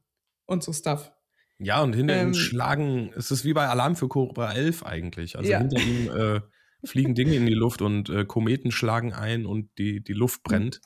und 0.47 0.63
so 0.63 0.73
Stuff. 0.73 1.13
Ja, 1.59 1.83
und 1.83 1.95
hinter 1.95 2.19
ihm 2.21 2.29
Ähm 2.29 2.35
schlagen 2.35 3.13
es 3.15 3.31
ist 3.31 3.45
wie 3.45 3.53
bei 3.53 3.69
Alarm 3.69 3.95
für 3.97 4.09
Cobra 4.09 4.53
11 4.55 4.83
eigentlich. 4.85 5.37
Also, 5.37 5.51
Ja. 5.51 5.59
hinter 5.59 5.79
ihm, 5.79 6.09
äh, 6.17 6.41
fliegen 6.85 7.15
Dinge 7.15 7.35
in 7.37 7.47
die 7.47 7.55
Luft 7.55 7.83
und, 7.83 8.09
äh, 8.09 8.25
Kometen 8.25 8.71
schlagen 8.71 9.13
ein 9.13 9.45
und 9.47 9.71
die 9.79 10.03
die 10.03 10.15
Luft 10.15 10.41
Mhm. 10.47 10.49
brennt. 10.49 10.81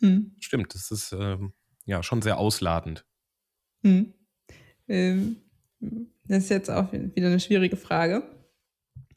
Mhm. 0.00 0.36
Stimmt, 0.40 0.74
das 0.74 0.90
ist, 0.90 1.12
ähm, 1.12 1.54
ja, 1.84 2.02
schon 2.02 2.22
sehr 2.22 2.38
ausladend. 2.38 3.04
Mhm. 3.82 4.14
Ähm, 4.88 5.18
hm, 5.18 5.36
das 6.28 6.44
ist 6.44 6.50
jetzt 6.50 6.70
auch 6.70 6.92
wi 6.92 7.10
wieder 7.14 7.28
'ne 7.30 7.40
schwierige 7.40 7.76
Frage. 7.76 8.22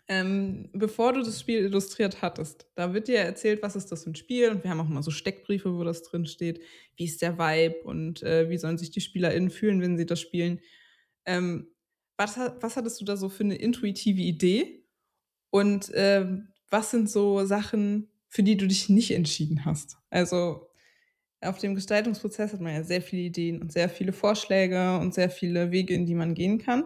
Ähm, 0.10 0.70
bevor 0.74 1.14
du 1.14 1.22
das 1.24 1.40
Spiel 1.42 1.60
illustriert 1.66 2.22
hattest, 2.22 2.68
da 2.76 2.94
wird 2.94 3.08
dir 3.10 3.20
erzählt, 3.20 3.64
was 3.64 3.76
ist 3.76 3.92
das 3.92 4.04
für 4.06 4.12
'n 4.12 4.16
Spiel 4.16 4.50
und 4.52 4.64
wir 4.64 4.72
haben 4.72 4.82
auch 4.82 4.90
immer 4.90 5.04
so 5.04 5.12
Steckbriefe, 5.12 5.76
wo 5.76 5.84
das 5.86 6.04
drinsteht. 6.04 6.62
Wie 6.98 7.06
ist 7.06 7.22
der 7.24 7.40
Vibe 7.40 7.82
und, 7.86 8.24
äh, 8.24 8.50
wie 8.50 8.58
sollen 8.60 8.78
sich 8.80 8.92
die 8.92 9.02
SpielerInnen 9.02 9.52
fühlen, 9.52 9.82
wenn 9.82 9.98
sie 9.98 10.06
das 10.08 10.22
spielen? 10.22 10.62
Ähm, 11.26 11.70
was 12.18 12.38
was 12.38 12.78
hattest 12.78 13.02
du 13.02 13.06
da 13.06 13.18
so 13.18 13.30
für 13.30 13.46
'ne 13.46 13.56
intuitive 13.58 14.22
Idee? 14.22 14.86
Und, 15.52 15.92
ähm, 15.96 16.50
was 16.72 16.92
sind 16.92 17.10
so 17.12 17.46
Sachen, 17.46 18.10
für 18.30 18.44
die 18.44 18.58
du 18.58 18.68
dich 18.68 18.90
nicht 18.90 19.12
entschieden 19.12 19.66
hast? 19.66 19.98
Also, 20.12 20.69
auf 21.42 21.60
dem 21.60 21.76
Gestaltungsprozess 21.76 22.54
hat 22.54 22.62
man 22.62 22.74
ja 22.74 22.84
sehr 22.84 23.02
viele 23.02 23.24
Ideen 23.24 23.62
und 23.62 23.72
sehr 23.72 23.90
viele 23.90 24.14
Vorschläge 24.14 24.98
und 25.00 25.14
sehr 25.14 25.30
viele 25.30 25.72
Wege, 25.72 25.94
in 25.94 26.06
die 26.06 26.16
man 26.16 26.34
gehen 26.36 26.60
kann. 26.60 26.84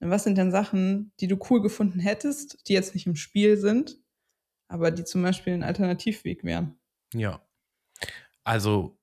Und 0.00 0.10
was 0.10 0.24
sind 0.24 0.38
denn 0.38 0.52
Sachen, 0.52 1.12
die 1.20 1.28
du 1.28 1.38
cool 1.50 1.62
gefunden 1.62 2.00
hättest, 2.00 2.68
die 2.68 2.74
jetzt 2.74 2.94
nicht 2.94 3.06
im 3.06 3.16
Spiel 3.16 3.56
sind, 3.58 3.98
aber 4.68 4.90
die 4.92 5.04
zum 5.04 5.22
Beispiel 5.22 5.54
'n 5.54 5.64
Alternativweg 5.64 6.44
wären? 6.44 6.78
Ja. 7.12 7.44
Also, 8.46 8.98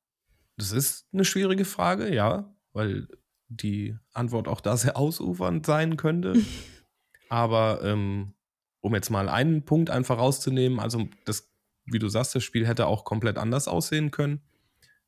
das 0.58 0.72
ist 0.74 1.08
'ne 1.13 1.25
schwierige 1.25 1.65
Frage, 1.65 2.13
ja, 2.13 2.56
weil 2.74 3.08
die 3.50 3.98
Antwort 4.13 4.48
auch 4.48 4.62
da 4.62 4.77
sehr 4.77 4.98
ausufernd 4.98 5.65
sein 5.65 5.98
könnte. 5.98 6.41
Aber, 7.30 7.82
ähm, 7.84 8.36
um 8.82 8.96
jetzt 8.96 9.10
mal 9.12 9.30
einen 9.30 9.65
Punkt 9.65 9.89
einfach 9.91 10.18
rauszunehmen, 10.20 10.80
also 10.80 11.10
das 11.25 11.51
wie 11.86 12.00
du 12.00 12.10
sagst, 12.10 12.36
das 12.36 12.44
Spiel 12.44 12.68
hätte 12.68 12.88
auch 12.88 13.06
komplett 13.06 13.38
anders 13.39 13.68
aussehen 13.68 14.12
können. 14.12 14.41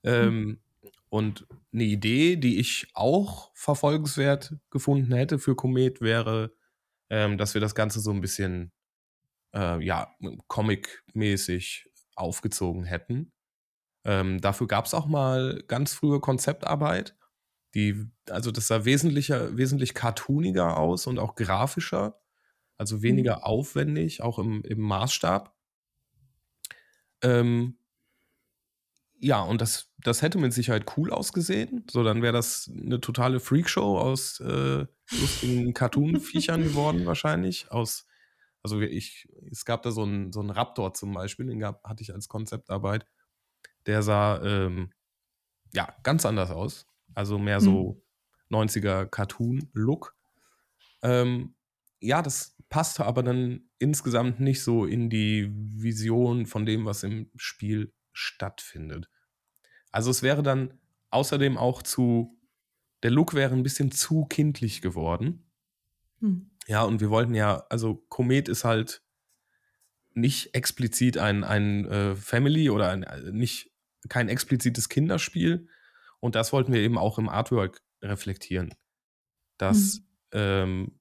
Mhm. 0.06 0.34
Ähm, 0.34 0.60
und 1.10 1.48
'ne 1.72 1.84
Idee, 1.86 2.36
die 2.38 2.60
ich 2.60 2.88
auch 2.94 3.52
verfolgenswert 3.56 4.56
gefunden 4.72 5.14
hätte 5.14 5.40
für 5.40 5.56
Komet, 5.56 6.02
wäre, 6.02 6.54
ähm, 7.10 7.38
dass 7.38 7.54
wir 7.56 7.62
das 7.62 7.76
Ganze 7.76 8.00
so 8.02 8.12
'n 8.12 8.22
bisschen, 8.22 8.72
äh, 9.56 9.84
ja, 9.86 10.16
comic-mäßig 10.50 11.90
aufgezogen 12.16 12.86
hätten. 12.86 13.34
Ähm, 14.06 14.42
dafür 14.42 14.68
gab's 14.68 14.94
auch 14.96 15.08
mal 15.08 15.64
ganz 15.68 15.94
frühe 15.96 16.20
Konzeptarbeit, 16.22 17.18
die 17.76 18.08
also 18.30 18.52
das 18.52 18.68
sah 18.70 18.86
wesentlicher 18.86 19.58
wesentlich 19.58 19.94
cartooniger 19.96 20.78
aus 20.80 21.08
und 21.08 21.20
auch 21.20 21.36
grafischer, 21.36 22.20
also 22.78 23.02
Mhm. 23.08 23.34
weniger 23.34 23.46
aufwendig, 23.48 24.22
auch 24.24 24.40
im 24.40 24.64
im 24.64 24.82
Maßstab. 24.82 25.54
Ähm 27.24 27.78
ja, 29.24 29.42
und 29.42 29.62
das, 29.62 29.90
das 30.00 30.22
hätte 30.22 30.38
mit 30.38 30.52
Sicherheit 30.52 30.98
cool 30.98 31.10
ausgesehen. 31.10 31.86
So, 31.90 32.04
dann 32.04 32.22
wäre 32.22 32.34
das 32.34 32.70
eine 32.70 33.00
totale 33.00 33.40
Freakshow 33.40 33.98
aus 33.98 34.42
äh, 34.42 34.86
lustigen 35.12 35.74
Cartoon-Viechern 35.74 36.62
geworden, 36.62 37.06
wahrscheinlich. 37.06 37.72
Aus, 37.72 38.06
also 38.64 38.82
ich, 38.82 39.30
es 39.50 39.64
gab 39.64 39.82
da 39.84 39.92
so 39.92 40.04
einen, 40.04 40.34
so 40.34 40.42
einen 40.42 40.50
Raptor 40.50 40.94
zum 40.94 41.14
Beispiel, 41.14 41.46
den 41.46 41.60
gab, 41.60 41.82
hatte 41.86 42.04
ich 42.04 42.14
als 42.14 42.28
Konzeptarbeit. 42.28 43.08
Der 43.86 44.04
sah 44.04 44.44
ähm, 44.44 44.92
ja 45.74 45.96
ganz 46.04 46.26
anders 46.26 46.52
aus. 46.52 46.86
Also 47.16 47.40
mehr 47.40 47.62
so 47.62 48.04
hm. 48.50 48.68
90er 48.68 49.06
Cartoon-Look. 49.06 50.18
Ähm, 51.02 51.56
ja, 52.02 52.22
das 52.22 52.58
passte 52.68 53.06
aber 53.06 53.24
dann 53.24 53.70
insgesamt 53.80 54.42
nicht 54.42 54.64
so 54.64 54.86
in 54.86 55.10
die 55.10 55.50
Vision 55.50 56.46
von 56.46 56.66
dem, 56.66 56.84
was 56.84 57.04
im 57.04 57.32
Spiel 57.38 57.94
stattfindet. 58.12 59.10
Also 59.94 60.10
es 60.10 60.24
wäre 60.24 60.44
dann 60.44 60.74
außerdem 61.12 61.58
auch 61.58 61.84
zu, 61.84 62.38
der 63.04 63.12
Look 63.12 63.36
wäre 63.36 63.54
ein 63.54 63.64
bisschen 63.64 63.92
zu 63.92 64.26
kindlich 64.26 64.82
geworden. 64.82 65.50
Hm. 66.20 66.50
Ja, 66.68 66.84
und 66.84 67.00
wir 67.00 67.10
wollten 67.10 67.36
ja, 67.36 67.66
also 67.70 68.04
Komet 68.10 68.50
ist 68.50 68.66
halt 68.66 69.04
nicht 70.16 70.56
explizit 70.56 71.18
ein, 71.18 71.44
ein 71.44 71.86
äh, 71.86 72.16
Family 72.16 72.70
oder 72.70 72.90
ein, 72.90 73.04
äh, 73.04 73.32
nicht 73.32 73.72
kein 74.10 74.30
explizites 74.30 74.90
Kinderspiel. 74.90 75.68
Und 76.20 76.36
das 76.36 76.52
wollten 76.54 76.74
wir 76.74 76.82
eben 76.82 76.98
auch 76.98 77.20
im 77.20 77.30
Artwork 77.30 77.82
reflektieren. 78.02 78.74
Das 79.58 79.98
hm. 79.98 80.04
ähm, 80.32 81.00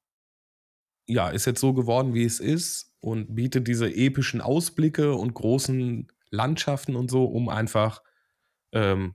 ja, 1.07 1.31
ist 1.31 1.47
jetzt 1.47 1.61
so 1.61 1.73
geworden, 1.73 2.13
wie 2.13 2.25
es 2.25 2.41
ist 2.41 2.95
und 3.01 3.35
bietet 3.35 3.69
diese 3.69 3.91
epischen 3.91 4.43
Ausblicke 4.43 5.15
und 5.15 5.33
großen 5.33 6.09
Landschaften 6.29 6.95
und 6.95 7.11
so, 7.11 7.25
um 7.25 7.49
einfach 7.49 8.03
ähm, 8.73 9.15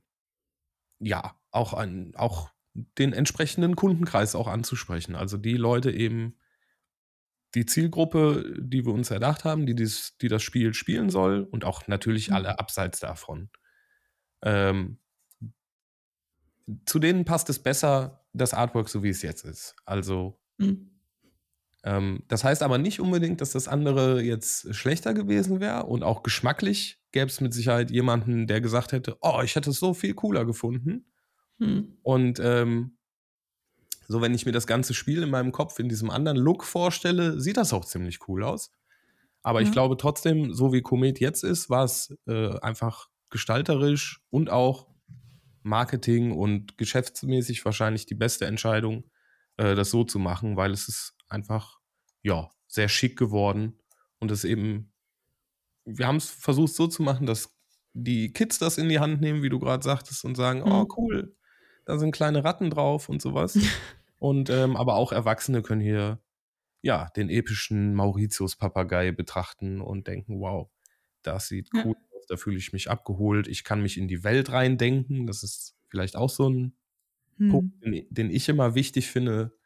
ja 1.00 1.36
auch 1.52 1.74
an, 1.74 2.14
auch 2.16 2.52
den 2.74 3.14
entsprechenden 3.14 3.76
Kundenkreis 3.76 4.36
auch 4.36 4.48
anzusprechen. 4.48 5.16
Also 5.16 5.38
die 5.38 5.58
Leute 5.58 5.92
eben, 5.92 6.38
die 7.56 7.66
Zielgruppe, 7.66 8.56
die 8.60 8.86
wir 8.86 8.94
uns 8.94 9.10
erdacht 9.10 9.44
haben, 9.44 9.66
die, 9.66 9.76
dies, 9.76 10.18
die 10.22 10.28
das 10.28 10.44
Spiel 10.44 10.74
spielen 10.74 11.10
soll 11.10 11.44
und 11.44 11.66
auch 11.66 11.88
natürlich 11.88 12.30
mhm. 12.30 12.36
alle 12.36 12.60
abseits 12.60 13.00
davon. 13.00 13.50
Ähm, 14.44 15.00
zu 16.86 17.00
denen 17.00 17.26
passt 17.26 17.50
es 17.50 17.60
besser, 17.60 18.26
das 18.34 18.54
Artwork 18.54 18.90
so 18.90 19.02
wie 19.02 19.10
es 19.10 19.22
jetzt 19.22 19.46
ist. 19.46 19.76
Also 19.86 20.40
mhm. 20.58 20.98
Ähm, 21.88 22.24
das 22.28 22.44
heißt 22.44 22.64
aber 22.64 22.78
nicht 22.78 23.00
unbedingt, 23.00 23.40
dass 23.40 23.52
das 23.52 23.68
andere 23.68 24.22
jetzt 24.22 24.76
schlechter 24.76 25.14
gewesen 25.14 25.62
wäre 25.62 25.86
und 25.86 26.04
auch 26.04 26.22
geschmacklich 26.22 26.97
gäbe 27.12 27.28
es 27.28 27.42
mit 27.42 27.54
Sicherheit 27.54 27.92
jemanden, 27.92 28.48
der 28.48 28.62
gesagt 28.62 28.92
hätte, 28.92 29.18
oh, 29.22 29.42
ich 29.44 29.56
hätte 29.56 29.70
es 29.70 29.80
so 29.80 29.94
viel 29.94 30.14
cooler 30.14 30.46
gefunden. 30.46 31.06
Hm. 31.60 31.98
Und 32.04 32.40
ähm, 32.42 32.98
so, 34.08 34.22
wenn 34.22 34.34
ich 34.34 34.46
mir 34.46 34.52
das 34.52 34.68
ganze 34.68 34.94
Spiel 34.94 35.24
in 35.24 35.30
meinem 35.30 35.52
Kopf 35.52 35.80
in 35.80 35.90
diesem 35.90 36.10
anderen 36.10 36.38
Look 36.38 36.64
vorstelle, 36.64 37.40
sieht 37.40 37.58
das 37.58 37.74
auch 37.74 37.86
ziemlich 37.86 38.28
cool 38.28 38.44
aus. 38.44 38.72
Aber 39.44 39.62
ja. 39.62 39.68
ich 39.68 39.72
glaube 39.72 39.98
trotzdem, 39.98 40.54
so 40.54 40.74
wie 40.74 40.82
Komet 40.82 41.20
jetzt 41.20 41.44
ist, 41.44 41.70
war 41.70 41.84
es 41.84 42.16
äh, 42.28 42.58
einfach 42.60 43.10
gestalterisch 43.30 44.22
und 44.30 44.50
auch 44.50 44.88
Marketing 45.64 46.32
und 46.32 46.78
geschäftsmäßig 46.78 47.64
wahrscheinlich 47.66 48.06
die 48.06 48.16
beste 48.16 48.46
Entscheidung, 48.46 49.04
äh, 49.58 49.76
das 49.76 49.90
so 49.90 50.04
zu 50.04 50.20
machen, 50.20 50.56
weil 50.56 50.72
es 50.72 50.88
ist 50.88 51.16
einfach, 51.28 51.80
ja, 52.24 52.50
sehr 52.68 52.90
schick 52.90 53.18
geworden 53.18 53.80
und 54.20 54.32
es 54.32 54.44
eben, 54.44 54.94
wir 55.88 56.08
haben 56.08 56.17
es 56.17 56.29
versucht 56.29 56.74
so 56.74 56.88
zu 56.88 57.01
machen, 57.01 57.25
dass 57.25 57.56
die 57.94 58.32
Kids 58.32 58.60
das 58.60 58.77
in 58.77 58.89
die 58.89 59.00
Hand 59.00 59.22
nehmen, 59.22 59.41
wie 59.41 59.50
du 59.50 59.60
gerade 59.60 59.84
sagtest, 59.84 60.24
und 60.25 60.36
sagen, 60.36 60.62
oh, 60.62 60.67
mhm. 60.67 60.74
oh 60.74 60.88
cool, 60.98 61.36
da 61.86 61.98
sind 61.98 62.12
kleine 62.12 62.44
Ratten 62.44 62.70
drauf 62.70 63.10
und 63.10 63.22
sowas. 63.22 63.58
und 64.20 64.50
ähm, 64.50 64.75
aber 64.75 64.96
auch 64.96 65.12
Erwachsene 65.12 65.62
können 65.62 65.82
hier 65.82 66.20
ja 66.82 67.10
den 67.15 67.29
epischen 67.29 67.96
Mauritius-Papagei 67.96 69.12
betrachten 69.12 69.82
und 69.82 70.08
denken, 70.08 70.39
wow, 70.39 70.70
das 71.24 71.48
sieht 71.48 71.70
cool 71.74 71.96
aus, 72.15 72.27
da 72.27 72.38
fühle 72.38 72.58
ich 72.58 72.74
mich 72.74 72.89
abgeholt, 72.89 73.48
ich 73.48 73.63
kann 73.63 73.82
mich 73.82 73.98
in 73.98 74.08
die 74.08 74.24
Welt 74.24 74.51
reindenken. 74.51 75.25
Das 75.25 75.44
ist 75.44 75.75
vielleicht 75.88 76.15
auch 76.15 76.29
so 76.29 76.50
ein 76.50 76.77
hm. 77.38 77.50
Punkt, 77.50 77.84
den, 77.84 78.06
den, 78.10 78.29
ich 78.29 78.48
immer 78.50 78.75
wichtig 78.75 79.08
finde, 79.08 79.58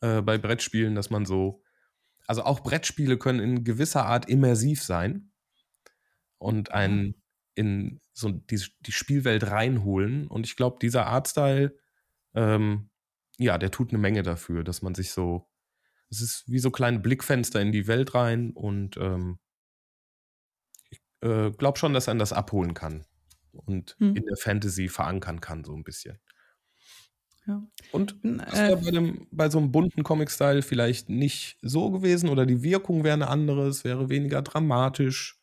äh, 0.00 0.20
bei 0.20 0.36
Brettspielen, 0.36 0.94
dass 0.94 1.10
man 1.10 1.24
so, 1.24 1.62
also 2.26 2.42
auch 2.42 2.60
Brettspiele 2.60 3.16
können 3.16 3.40
in 3.40 3.64
gewisser 3.64 4.06
Art 4.06 4.28
immersiv 4.28 4.82
sein 4.82 5.29
und 6.40 6.72
einen 6.72 7.14
in 7.54 8.00
so 8.12 8.30
die, 8.30 8.62
die 8.80 8.92
Spielwelt 8.92 9.50
reinholen. 9.50 10.26
Und 10.26 10.46
ich 10.46 10.56
glaube, 10.56 10.78
dieser 10.80 11.06
Artstyle, 11.06 11.76
ähm, 12.34 12.90
ja, 13.38 13.58
der 13.58 13.70
tut 13.70 13.90
eine 13.90 13.98
Menge 13.98 14.22
dafür, 14.22 14.64
dass 14.64 14.82
man 14.82 14.94
sich 14.94 15.12
so, 15.12 15.48
es 16.10 16.20
ist 16.20 16.44
wie 16.46 16.58
so 16.58 16.70
kleine 16.70 16.98
Blickfenster 16.98 17.60
in 17.60 17.72
die 17.72 17.86
Welt 17.86 18.14
rein 18.14 18.50
und 18.50 18.96
ähm, 18.96 19.38
ich 20.90 21.00
äh, 21.22 21.50
glaube 21.50 21.78
schon, 21.78 21.92
dass 21.92 22.08
einen 22.08 22.18
das 22.18 22.32
abholen 22.32 22.74
kann 22.74 23.04
und 23.52 23.96
hm. 23.98 24.16
in 24.16 24.24
der 24.24 24.36
Fantasy 24.36 24.88
verankern 24.88 25.40
kann, 25.40 25.64
so 25.64 25.74
ein 25.74 25.84
bisschen. 25.84 26.18
Ja. 27.46 27.66
Und 27.92 28.16
das 28.22 28.52
wäre 28.54 28.72
äh, 28.72 28.84
bei, 28.84 28.90
dem, 28.90 29.26
bei 29.30 29.50
so 29.50 29.58
einem 29.58 29.72
bunten 29.72 30.02
Comic-Style 30.02 30.62
vielleicht 30.62 31.08
nicht 31.08 31.58
so 31.62 31.90
gewesen 31.90 32.28
oder 32.28 32.46
die 32.46 32.62
Wirkung 32.62 33.02
wäre 33.02 33.14
eine 33.14 33.28
andere, 33.28 33.66
es 33.66 33.84
wäre 33.84 34.08
weniger 34.08 34.42
dramatisch. 34.42 35.39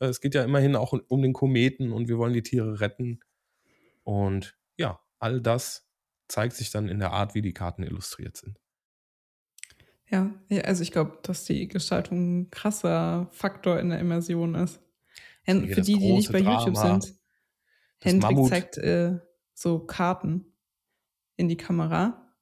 Äh, 0.00 0.06
es 0.06 0.20
geht 0.20 0.34
ja 0.34 0.42
immerhin 0.42 0.74
auch 0.74 0.92
um 1.08 1.22
den 1.22 1.32
Kometen 1.32 1.92
und 1.92 2.08
wir 2.08 2.18
wollen 2.18 2.32
die 2.32 2.42
Tiere 2.42 2.80
retten. 2.80 3.20
Und 4.02 4.56
ja, 4.76 5.00
all 5.18 5.40
das 5.40 5.88
zeigt 6.28 6.54
sich 6.54 6.70
dann 6.70 6.88
in 6.88 6.98
der 6.98 7.12
Art, 7.12 7.34
wie 7.34 7.42
die 7.42 7.54
Karten 7.54 7.82
illustriert 7.82 8.36
sind. 8.36 8.58
Ja, 10.08 10.34
also 10.64 10.82
ich 10.82 10.90
glaube, 10.90 11.18
dass 11.22 11.44
die 11.44 11.68
Gestaltung 11.68 12.40
ein 12.40 12.50
krasser 12.50 13.28
Faktor 13.30 13.78
in 13.78 13.90
der 13.90 14.00
Immersion 14.00 14.56
ist. 14.56 14.80
Hen 15.42 15.68
für 15.68 15.82
die, 15.82 15.98
die 15.98 16.12
nicht 16.12 16.32
bei 16.32 16.40
Drama, 16.42 16.58
YouTube 16.58 16.76
sind, 16.76 17.14
Hendrik 18.02 18.48
zeigt 18.48 18.78
äh, 18.78 19.18
so 19.54 19.78
Karten 19.78 20.46
in 21.36 21.48
die 21.48 21.56
Kamera. 21.56 22.34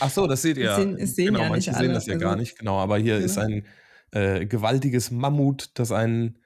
Ach 0.00 0.10
so, 0.10 0.26
das 0.26 0.42
seht 0.42 0.56
ihr. 0.56 0.70
Es 0.70 0.76
sehen, 0.76 0.96
es 0.96 1.14
sehen 1.16 1.26
genau, 1.26 1.40
ja 1.40 1.48
manche 1.48 1.70
nicht 1.70 1.78
sehen 1.78 1.86
alle. 1.86 1.94
das 1.94 2.06
ja 2.06 2.14
also, 2.14 2.24
gar 2.24 2.36
nicht, 2.36 2.58
genau. 2.58 2.78
Aber 2.78 2.98
hier 2.98 3.14
genau. 3.14 3.26
ist 3.26 3.38
ein 3.38 3.66
äh, 4.14 4.46
gewaltiges 4.46 5.10
Mammut, 5.10 5.70
das 5.74 5.90
ein, 5.92 6.38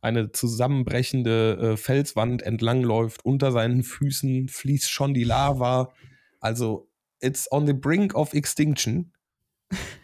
eine 0.00 0.30
zusammenbrechende 0.32 1.72
äh, 1.72 1.76
Felswand 1.76 2.42
entlangläuft. 2.42 3.24
Unter 3.24 3.50
seinen 3.50 3.82
Füßen 3.82 4.48
fließt 4.48 4.90
schon 4.90 5.14
die 5.14 5.24
Lava. 5.24 5.92
Also, 6.40 6.90
it's 7.20 7.50
on 7.50 7.66
the 7.66 7.72
brink 7.72 8.14
of 8.14 8.34
extinction. 8.34 9.12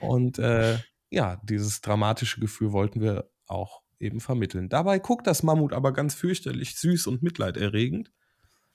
Und 0.01 0.39
äh, 0.39 0.79
ja, 1.11 1.41
dieses 1.45 1.83
dramatische 1.83 2.41
Gefühl 2.41 2.73
wollten 2.73 3.01
wir 3.01 3.31
auch 3.47 3.83
eben 3.99 4.21
vermitteln. 4.21 4.71
Dabei 4.71 4.99
guckt 4.99 5.27
das 5.27 5.43
Mammut 5.43 5.75
aber 5.75 5.93
ganz 5.93 6.15
fürchterlich 6.15 6.77
süß 6.77 7.07
und 7.07 7.23
mitleiderregend. 7.23 8.11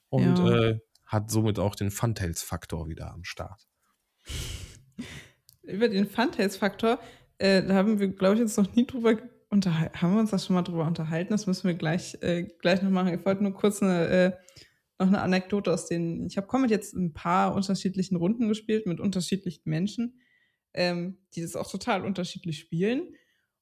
Und 0.09 0.37
ja. 0.37 0.55
äh, 0.55 0.79
hat 1.07 1.31
somit 1.31 1.57
auch 1.57 1.75
den 1.75 1.89
Funtails-Faktor 1.89 2.87
wieder 2.87 3.11
am 3.11 3.23
Start. 3.23 3.67
Über 5.63 5.87
den 5.89 6.07
Funtails-Faktor, 6.07 6.99
äh, 7.37 7.63
da 7.63 7.75
haben 7.75 7.99
wir, 7.99 8.07
glaube 8.07 8.35
ich, 8.35 8.41
jetzt 8.41 8.57
noch 8.57 8.73
nie 8.75 8.85
drüber 8.85 9.17
unterhalten. 9.49 10.01
Haben 10.01 10.13
wir 10.13 10.19
uns 10.19 10.31
das 10.31 10.45
schon 10.45 10.55
mal 10.55 10.63
drüber 10.63 10.85
unterhalten? 10.85 11.31
Das 11.31 11.47
müssen 11.47 11.67
wir 11.67 11.75
gleich, 11.75 12.17
äh, 12.21 12.43
gleich 12.59 12.81
noch 12.81 12.89
machen. 12.89 13.13
Ich 13.13 13.25
wollte 13.25 13.43
nur 13.43 13.53
kurz 13.53 13.81
eine, 13.81 14.07
äh, 14.07 14.31
noch 14.99 15.07
eine 15.07 15.21
Anekdote 15.21 15.73
aus 15.73 15.87
den. 15.87 16.25
Ich 16.27 16.37
habe 16.37 16.47
Comet 16.47 16.71
jetzt 16.71 16.93
ein 16.93 17.13
paar 17.13 17.53
unterschiedlichen 17.53 18.15
Runden 18.15 18.47
gespielt 18.47 18.85
mit 18.85 18.99
unterschiedlichen 18.99 19.69
Menschen, 19.69 20.21
ähm, 20.73 21.17
die 21.35 21.41
das 21.41 21.55
auch 21.55 21.69
total 21.69 22.05
unterschiedlich 22.05 22.59
spielen. 22.59 23.15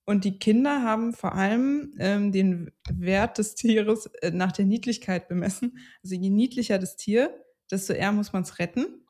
Und 0.06 0.26
die 0.26 0.38
Kinder 0.38 0.84
haben 0.84 1.14
vor 1.14 1.34
allem 1.34 1.94
ähm, 1.98 2.32
den 2.32 2.72
Wert 2.92 3.38
des 3.38 3.56
Tieres 3.56 4.08
äh, 4.22 4.32
nach 4.32 4.52
der 4.52 4.66
Niedlichkeit 4.66 5.30
bemessen. 5.30 5.78
Also 6.04 6.16
je 6.16 6.30
niedlicher 6.30 6.78
das 6.78 6.98
Tier, 6.98 7.34
desto 7.72 7.94
eher 7.94 8.12
muss 8.12 8.34
man 8.34 8.44
es 8.44 8.60
retten. 8.60 9.03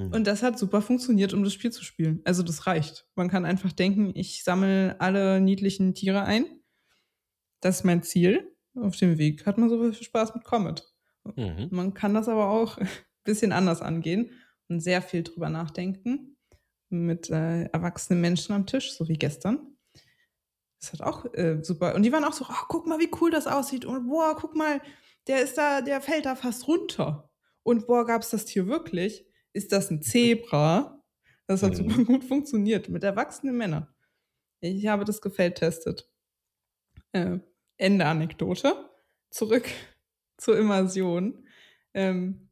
Hm. 0.00 0.12
Und 0.12 0.26
das 0.26 0.42
hat 0.42 0.58
super 0.58 0.80
funktioniert, 0.80 1.34
um 1.34 1.44
das 1.44 1.52
Spiel 1.52 1.70
zu 1.70 1.84
spielen. 1.84 2.20
Also 2.24 2.42
das 2.42 2.66
reicht. 2.66 3.06
Man 3.14 3.28
kann 3.28 3.44
einfach 3.44 3.72
denken, 3.72 4.12
ich 4.14 4.42
sammle 4.42 4.98
alle 5.00 5.40
niedlichen 5.40 5.94
Tiere 5.94 6.22
ein. 6.22 6.46
Das 7.60 7.78
ist 7.78 7.84
mein 7.84 8.02
Ziel. 8.02 8.56
Auf 8.74 8.96
dem 8.96 9.18
Weg 9.18 9.46
hat 9.46 9.58
man 9.58 9.68
so 9.68 9.78
viel 9.78 9.92
Spaß 9.92 10.34
mit 10.34 10.44
Comet. 10.44 10.90
Mhm. 11.36 11.68
Man 11.70 11.92
kann 11.92 12.14
das 12.14 12.28
aber 12.28 12.48
auch 12.48 12.78
ein 12.78 12.88
bisschen 13.24 13.52
anders 13.52 13.82
angehen 13.82 14.30
und 14.68 14.80
sehr 14.80 15.02
viel 15.02 15.22
drüber 15.22 15.50
nachdenken 15.50 16.36
mit 16.88 17.30
äh, 17.30 17.64
erwachsenen 17.64 18.20
Menschen 18.20 18.54
am 18.54 18.66
Tisch, 18.66 18.92
so 18.92 19.06
wie 19.08 19.18
gestern. 19.18 19.76
Das 20.80 20.94
hat 20.94 21.02
auch 21.02 21.26
äh, 21.34 21.58
super. 21.62 21.94
Und 21.94 22.04
die 22.04 22.12
waren 22.12 22.24
auch 22.24 22.32
so, 22.32 22.46
oh, 22.48 22.64
guck 22.68 22.86
mal, 22.86 22.98
wie 22.98 23.10
cool 23.20 23.30
das 23.30 23.46
aussieht. 23.46 23.84
Und 23.84 24.08
boah, 24.08 24.34
guck 24.34 24.56
mal, 24.56 24.80
der 25.26 25.42
ist 25.42 25.58
da, 25.58 25.82
der 25.82 26.00
fällt 26.00 26.24
da 26.24 26.36
fast 26.36 26.66
runter. 26.66 27.30
Und 27.62 27.86
boah, 27.86 28.06
gab 28.06 28.22
es 28.22 28.30
das 28.30 28.46
Tier 28.46 28.66
wirklich? 28.66 29.26
Ist 29.52 29.72
das 29.72 29.90
ein 29.90 30.02
Zebra? 30.02 31.02
Das 31.46 31.62
hat 31.62 31.72
mhm. 31.72 31.90
super 31.90 32.04
gut 32.04 32.24
funktioniert 32.24 32.88
mit 32.88 33.02
erwachsenen 33.02 33.56
Männern. 33.56 33.88
Ich 34.60 34.86
habe 34.86 35.04
das 35.04 35.20
gefällt 35.20 35.56
testet. 35.56 36.08
Äh, 37.12 37.38
Ende 37.76 38.06
Anekdote. 38.06 38.90
Zurück 39.30 39.68
zur 40.36 40.58
Immersion. 40.58 41.46
Ähm, 41.94 42.48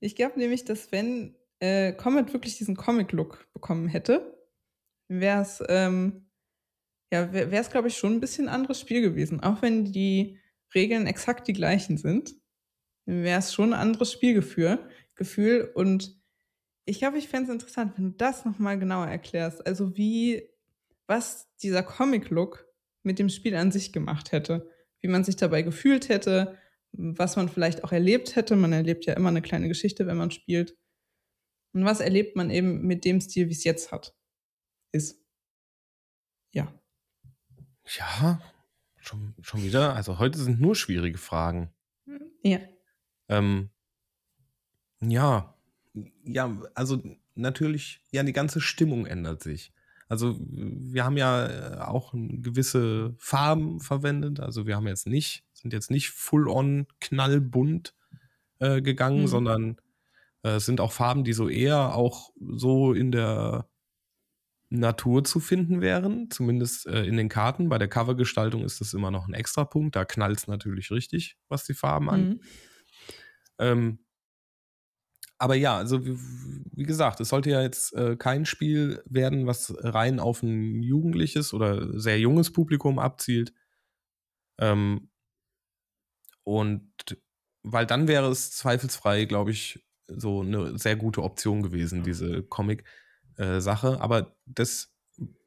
ich 0.00 0.16
glaube 0.16 0.38
nämlich, 0.38 0.64
dass 0.64 0.92
wenn, 0.92 1.36
äh, 1.60 1.92
Comet 1.92 2.32
wirklich 2.32 2.58
diesen 2.58 2.76
Comic-Look 2.76 3.48
bekommen 3.52 3.88
hätte, 3.88 4.38
wäre 5.08 5.42
es, 5.42 5.62
ähm 5.68 6.24
ja, 7.10 7.32
wäre 7.32 7.56
es, 7.56 7.70
glaube 7.70 7.88
ich, 7.88 7.96
schon 7.96 8.14
ein 8.14 8.20
bisschen 8.20 8.48
anderes 8.48 8.80
Spiel 8.80 9.00
gewesen. 9.00 9.40
Auch 9.40 9.62
wenn 9.62 9.86
die 9.86 10.38
Regeln 10.74 11.06
exakt 11.06 11.48
die 11.48 11.54
gleichen 11.54 11.96
sind, 11.96 12.34
wäre 13.06 13.38
es 13.38 13.54
schon 13.54 13.72
ein 13.72 13.80
anderes 13.80 14.12
Spielgefühl 14.12 14.78
Gefühl. 15.14 15.70
Und 15.74 16.17
ich 16.88 16.98
glaube, 16.98 17.18
ich 17.18 17.28
fände 17.28 17.44
es 17.44 17.52
interessant, 17.52 17.92
wenn 17.96 18.12
du 18.12 18.16
das 18.16 18.44
noch 18.44 18.58
mal 18.58 18.78
genauer 18.78 19.06
erklärst. 19.06 19.66
Also, 19.66 19.96
wie 19.96 20.48
was 21.06 21.48
dieser 21.62 21.82
Comic-Look 21.82 22.66
mit 23.02 23.18
dem 23.18 23.28
Spiel 23.28 23.54
an 23.56 23.72
sich 23.72 23.92
gemacht 23.92 24.32
hätte. 24.32 24.70
Wie 25.00 25.08
man 25.08 25.24
sich 25.24 25.36
dabei 25.36 25.62
gefühlt 25.62 26.08
hätte, 26.08 26.58
was 26.92 27.36
man 27.36 27.48
vielleicht 27.48 27.84
auch 27.84 27.92
erlebt 27.92 28.36
hätte. 28.36 28.56
Man 28.56 28.72
erlebt 28.72 29.06
ja 29.06 29.14
immer 29.14 29.30
eine 29.30 29.42
kleine 29.42 29.68
Geschichte, 29.68 30.06
wenn 30.06 30.16
man 30.16 30.30
spielt. 30.30 30.76
Und 31.72 31.84
was 31.84 32.00
erlebt 32.00 32.36
man 32.36 32.50
eben 32.50 32.82
mit 32.82 33.04
dem 33.04 33.20
Stil, 33.20 33.48
wie 33.48 33.52
es 33.52 33.64
jetzt 33.64 33.92
hat 33.92 34.14
ist. 34.92 35.22
Ja. 36.52 36.72
Ja, 37.98 38.40
schon, 38.96 39.34
schon 39.40 39.62
wieder. 39.62 39.94
Also 39.94 40.18
heute 40.18 40.38
sind 40.38 40.60
nur 40.60 40.74
schwierige 40.74 41.18
Fragen. 41.18 41.72
Ja. 42.42 42.60
Ähm, 43.28 43.70
ja, 45.00 45.57
ja, 46.24 46.60
also 46.74 47.02
natürlich, 47.34 48.00
ja, 48.10 48.22
die 48.22 48.32
ganze 48.32 48.60
Stimmung 48.60 49.06
ändert 49.06 49.42
sich. 49.42 49.72
Also 50.08 50.38
wir 50.40 51.04
haben 51.04 51.18
ja 51.18 51.46
äh, 51.46 51.80
auch 51.80 52.12
gewisse 52.14 53.14
Farben 53.18 53.78
verwendet. 53.80 54.40
Also 54.40 54.66
wir 54.66 54.76
haben 54.76 54.86
jetzt 54.86 55.06
nicht, 55.06 55.44
sind 55.52 55.72
jetzt 55.72 55.90
nicht 55.90 56.10
full-on 56.10 56.86
knallbunt 57.00 57.94
äh, 58.58 58.80
gegangen, 58.80 59.22
mhm. 59.22 59.26
sondern 59.28 59.76
äh, 60.42 60.56
es 60.56 60.66
sind 60.66 60.80
auch 60.80 60.92
Farben, 60.92 61.24
die 61.24 61.34
so 61.34 61.48
eher 61.48 61.94
auch 61.94 62.30
so 62.40 62.94
in 62.94 63.12
der 63.12 63.68
Natur 64.70 65.24
zu 65.24 65.40
finden 65.40 65.80
wären, 65.80 66.30
zumindest 66.30 66.86
äh, 66.86 67.04
in 67.04 67.16
den 67.16 67.28
Karten. 67.28 67.68
Bei 67.68 67.78
der 67.78 67.88
Covergestaltung 67.88 68.64
ist 68.64 68.80
das 68.80 68.94
immer 68.94 69.10
noch 69.10 69.28
ein 69.28 69.34
extra 69.34 69.64
Punkt. 69.64 69.96
Da 69.96 70.04
knallt 70.04 70.38
es 70.38 70.46
natürlich 70.46 70.90
richtig, 70.90 71.36
was 71.48 71.64
die 71.64 71.74
Farben. 71.74 72.06
Mhm. 72.06 72.40
Ähm, 73.58 73.98
aber 75.38 75.54
ja, 75.54 75.76
also 75.76 76.04
wie, 76.04 76.18
wie, 76.72 76.84
gesagt, 76.84 77.20
es 77.20 77.28
sollte 77.28 77.50
ja 77.50 77.62
jetzt 77.62 77.94
äh, 77.94 78.16
kein 78.16 78.44
Spiel 78.44 79.02
werden, 79.06 79.46
was 79.46 79.74
rein 79.78 80.20
auf 80.20 80.42
ein 80.42 80.82
jugendliches 80.82 81.54
oder 81.54 81.98
sehr 81.98 82.18
junges 82.18 82.52
Publikum 82.52 82.98
abzielt. 82.98 83.52
Ähm, 84.58 85.10
und 86.44 86.90
weil 87.62 87.86
dann 87.86 88.08
wäre 88.08 88.28
es 88.30 88.50
zweifelsfrei, 88.52 89.26
glaube 89.26 89.50
ich, 89.52 89.84
so 90.08 90.40
eine 90.40 90.78
sehr 90.78 90.96
gute 90.96 91.22
Option 91.22 91.62
gewesen, 91.62 92.02
diese 92.02 92.42
Comic. 92.42 92.84
Äh. 93.36 93.60
Aber 93.66 94.36
das 94.46 94.94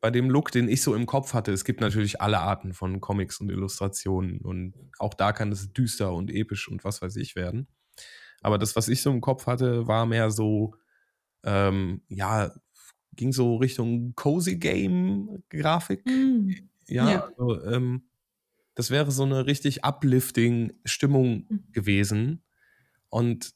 bei 0.02 0.12
dem 0.12 0.30
Look, 0.30 0.52
den 0.52 0.68
ich 0.68 0.82
so 0.82 0.96
im 0.96 1.06
Kopf 1.06 1.34
hatte, 1.34 1.52
es 1.52 1.64
gibt 1.64 1.82
natürlich 1.82 2.22
alle 2.22 2.40
Arten 2.40 2.74
von 2.74 3.00
Comics 3.00 3.40
und 3.40 3.50
Illustrationen 3.50 4.42
und 4.42 4.74
auch 5.00 5.14
da 5.14 5.32
kann 5.32 5.52
es 5.52 5.72
düster 5.72 6.14
und 6.14 6.30
episch 6.30 6.68
und 6.68 6.84
was 6.84 7.02
weiß 7.02 7.16
ich 7.16 7.36
werden. 7.36 7.68
Aber 8.42 8.58
das, 8.58 8.76
was 8.76 8.88
ich 8.88 9.02
so 9.02 9.12
im 9.12 9.22
Kopf 9.22 9.48
hatte, 9.48 9.88
war 9.88 10.06
mehr 10.06 10.32
so, 10.32 10.76
ähm, 11.44 12.02
ja, 12.08 12.52
ging 13.16 13.32
so 13.32 13.58
Richtung 13.58 14.14
Cozy 14.16 14.58
Game 14.58 15.44
Grafik. 15.50 16.06
Mm. 16.06 16.52
Ja, 16.88 17.10
ja. 17.10 17.24
Also, 17.26 17.64
ähm, 17.66 18.10
das 18.76 18.90
wäre 18.90 19.12
so 19.12 19.24
eine 19.24 19.46
richtig 19.46 19.86
uplifting 19.86 20.74
Stimmung 20.86 21.46
mm. 21.48 21.72
gewesen. 21.72 22.44
Und 23.10 23.54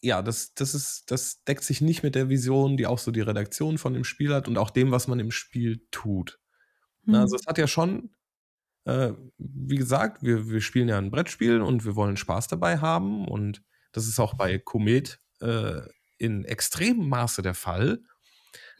ja, 0.00 0.22
das, 0.22 0.54
das 0.54 0.74
ist, 0.74 1.10
das 1.10 1.42
deckt 1.44 1.64
sich 1.64 1.80
nicht 1.80 2.02
mit 2.02 2.14
der 2.14 2.28
Vision, 2.28 2.76
die 2.76 2.86
auch 2.86 2.98
so 2.98 3.10
die 3.10 3.20
Redaktion 3.20 3.78
von 3.78 3.94
dem 3.94 4.04
Spiel 4.04 4.32
hat 4.32 4.46
und 4.46 4.58
auch 4.58 4.70
dem, 4.70 4.90
was 4.90 5.08
man 5.08 5.18
im 5.18 5.30
Spiel 5.30 5.84
tut. 5.90 6.38
Mhm. 7.04 7.14
Also 7.16 7.36
es 7.36 7.46
hat 7.46 7.58
ja 7.58 7.66
schon, 7.66 8.10
äh, 8.84 9.12
wie 9.38 9.76
gesagt, 9.76 10.22
wir, 10.22 10.48
wir 10.48 10.60
spielen 10.60 10.88
ja 10.88 10.98
ein 10.98 11.10
Brettspiel 11.10 11.60
und 11.60 11.84
wir 11.84 11.96
wollen 11.96 12.16
Spaß 12.16 12.46
dabei 12.48 12.78
haben 12.78 13.26
und 13.26 13.62
das 13.92 14.06
ist 14.06 14.18
auch 14.18 14.34
bei 14.34 14.58
Komet 14.58 15.18
äh, 15.40 15.80
in 16.18 16.44
extremem 16.44 17.08
Maße 17.08 17.42
der 17.42 17.54
Fall. 17.54 18.00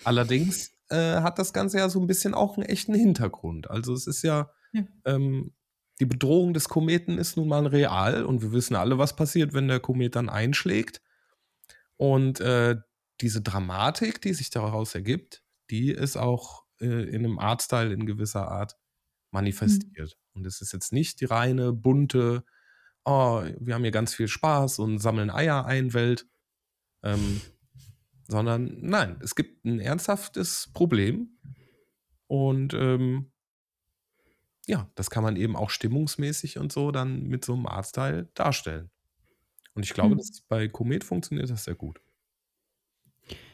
Allerdings 0.05 0.73
äh, 0.91 1.21
hat 1.21 1.39
das 1.39 1.53
Ganze 1.53 1.79
ja 1.79 1.89
so 1.89 2.01
ein 2.01 2.07
bisschen 2.07 2.35
auch 2.35 2.57
einen 2.57 2.67
echten 2.67 2.95
Hintergrund. 2.95 3.71
Also 3.71 3.93
es 3.93 4.07
ist 4.07 4.23
ja, 4.23 4.51
ja. 4.73 4.83
Ähm, 5.05 5.53
die 6.01 6.07
Bedrohung 6.07 6.55
des 6.55 6.69
Kometen 6.69 7.19
ist 7.19 7.37
nun 7.37 7.49
mal 7.49 7.67
real 7.67 8.25
und 8.25 8.41
wir 8.43 8.53
wissen 8.53 8.77
alle, 8.77 8.99
was 8.99 9.17
passiert, 9.17 9.53
wenn 9.53 9.69
der 9.69 9.81
Komet 9.81 10.15
dann 10.15 10.29
einschlägt. 10.29 11.03
Und 11.97 12.41
äh, 12.41 12.77
diese 13.21 13.43
Dramatik, 13.43 14.21
die 14.23 14.33
sich 14.33 14.51
daraus 14.51 14.95
ergibt, 14.95 15.43
die 15.71 15.91
ist 15.91 16.17
auch 16.17 16.65
äh, 16.81 16.87
in 16.87 17.25
einem 17.25 17.39
Artstyle 17.39 17.93
in 17.93 18.07
gewisser 18.07 18.49
Art 18.49 18.77
manifestiert. 19.33 20.17
Mhm. 20.17 20.39
Und 20.41 20.47
es 20.47 20.61
ist 20.61 20.73
jetzt 20.73 20.93
nicht 20.93 21.21
die 21.21 21.25
reine, 21.25 21.73
bunte, 21.73 22.45
oh, 23.05 23.43
wir 23.61 23.75
haben 23.75 23.83
hier 23.83 23.91
ganz 23.91 24.15
viel 24.15 24.29
Spaß 24.29 24.79
und 24.79 24.99
sammeln 24.99 25.31
Eier 25.31 25.65
ein 25.65 25.95
Welt, 25.95 26.27
ähm, 27.03 27.41
sondern 28.27 28.79
nein, 28.81 29.19
es 29.23 29.35
gibt 29.35 29.65
ein 29.65 29.81
ernsthaftes 29.81 30.71
Problem. 30.75 31.39
Und 32.27 32.75
ähm, 32.75 33.33
ja, 34.67 34.91
das 34.95 35.09
kann 35.09 35.23
man 35.23 35.37
eben 35.37 35.57
auch 35.57 35.71
stimmungsmäßig 35.71 36.59
und 36.59 36.71
so 36.71 36.91
dann 36.91 37.27
mit 37.27 37.45
so 37.45 37.55
einem 37.55 37.67
Artstyle 37.67 38.29
darstellen. 38.35 38.91
Und 39.75 39.85
ich 39.85 39.95
glaube, 39.95 40.15
mhm. 40.15 40.19
dass 40.19 40.43
bei 40.43 40.69
Komet 40.69 41.05
funktioniert 41.05 41.49
das 41.49 41.65
sehr 41.65 41.75
gut. 41.75 42.01